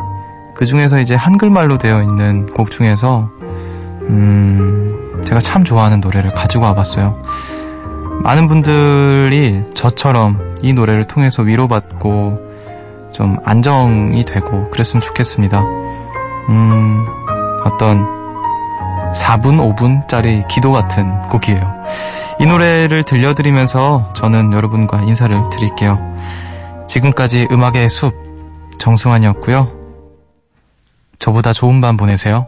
그 0.55 0.67
중에서 0.67 1.01
이제 1.01 1.15
한글말로 1.15 1.79
되어 1.79 2.03
있는 2.03 2.47
곡 2.47 2.71
중에서 2.71 3.31
음, 4.09 5.23
제가 5.25 5.41
참 5.41 5.65
좋아하는 5.65 6.01
노래를 6.01 6.33
가지고 6.33 6.65
와봤어요. 6.65 7.21
많은 8.23 8.49
분들이 8.49 9.63
저처럼 9.75 10.55
이 10.63 10.73
노래를 10.73 11.05
통해서 11.05 11.43
위로받고 11.43 12.47
좀 13.13 13.37
안정이 13.45 14.25
되고 14.25 14.71
그랬으면 14.71 15.03
좋겠습니다. 15.03 15.63
음, 16.49 17.07
어떤 17.65 18.07
4분, 19.13 19.77
5분짜리 19.77 20.47
기도 20.49 20.73
같은 20.73 21.19
곡이에요. 21.29 21.85
이 22.41 22.47
노래를 22.47 23.03
들려드리면서 23.05 24.13
저는 24.15 24.53
여러분과 24.53 25.03
인사를 25.03 25.37
드릴게요. 25.51 25.99
지금까지 26.89 27.49
음악의 27.51 27.89
숲 27.89 28.15
정승환이었고요. 28.79 29.73
저보다 31.19 31.53
좋은 31.53 31.81
밤 31.81 31.97
보내세요. 31.97 32.47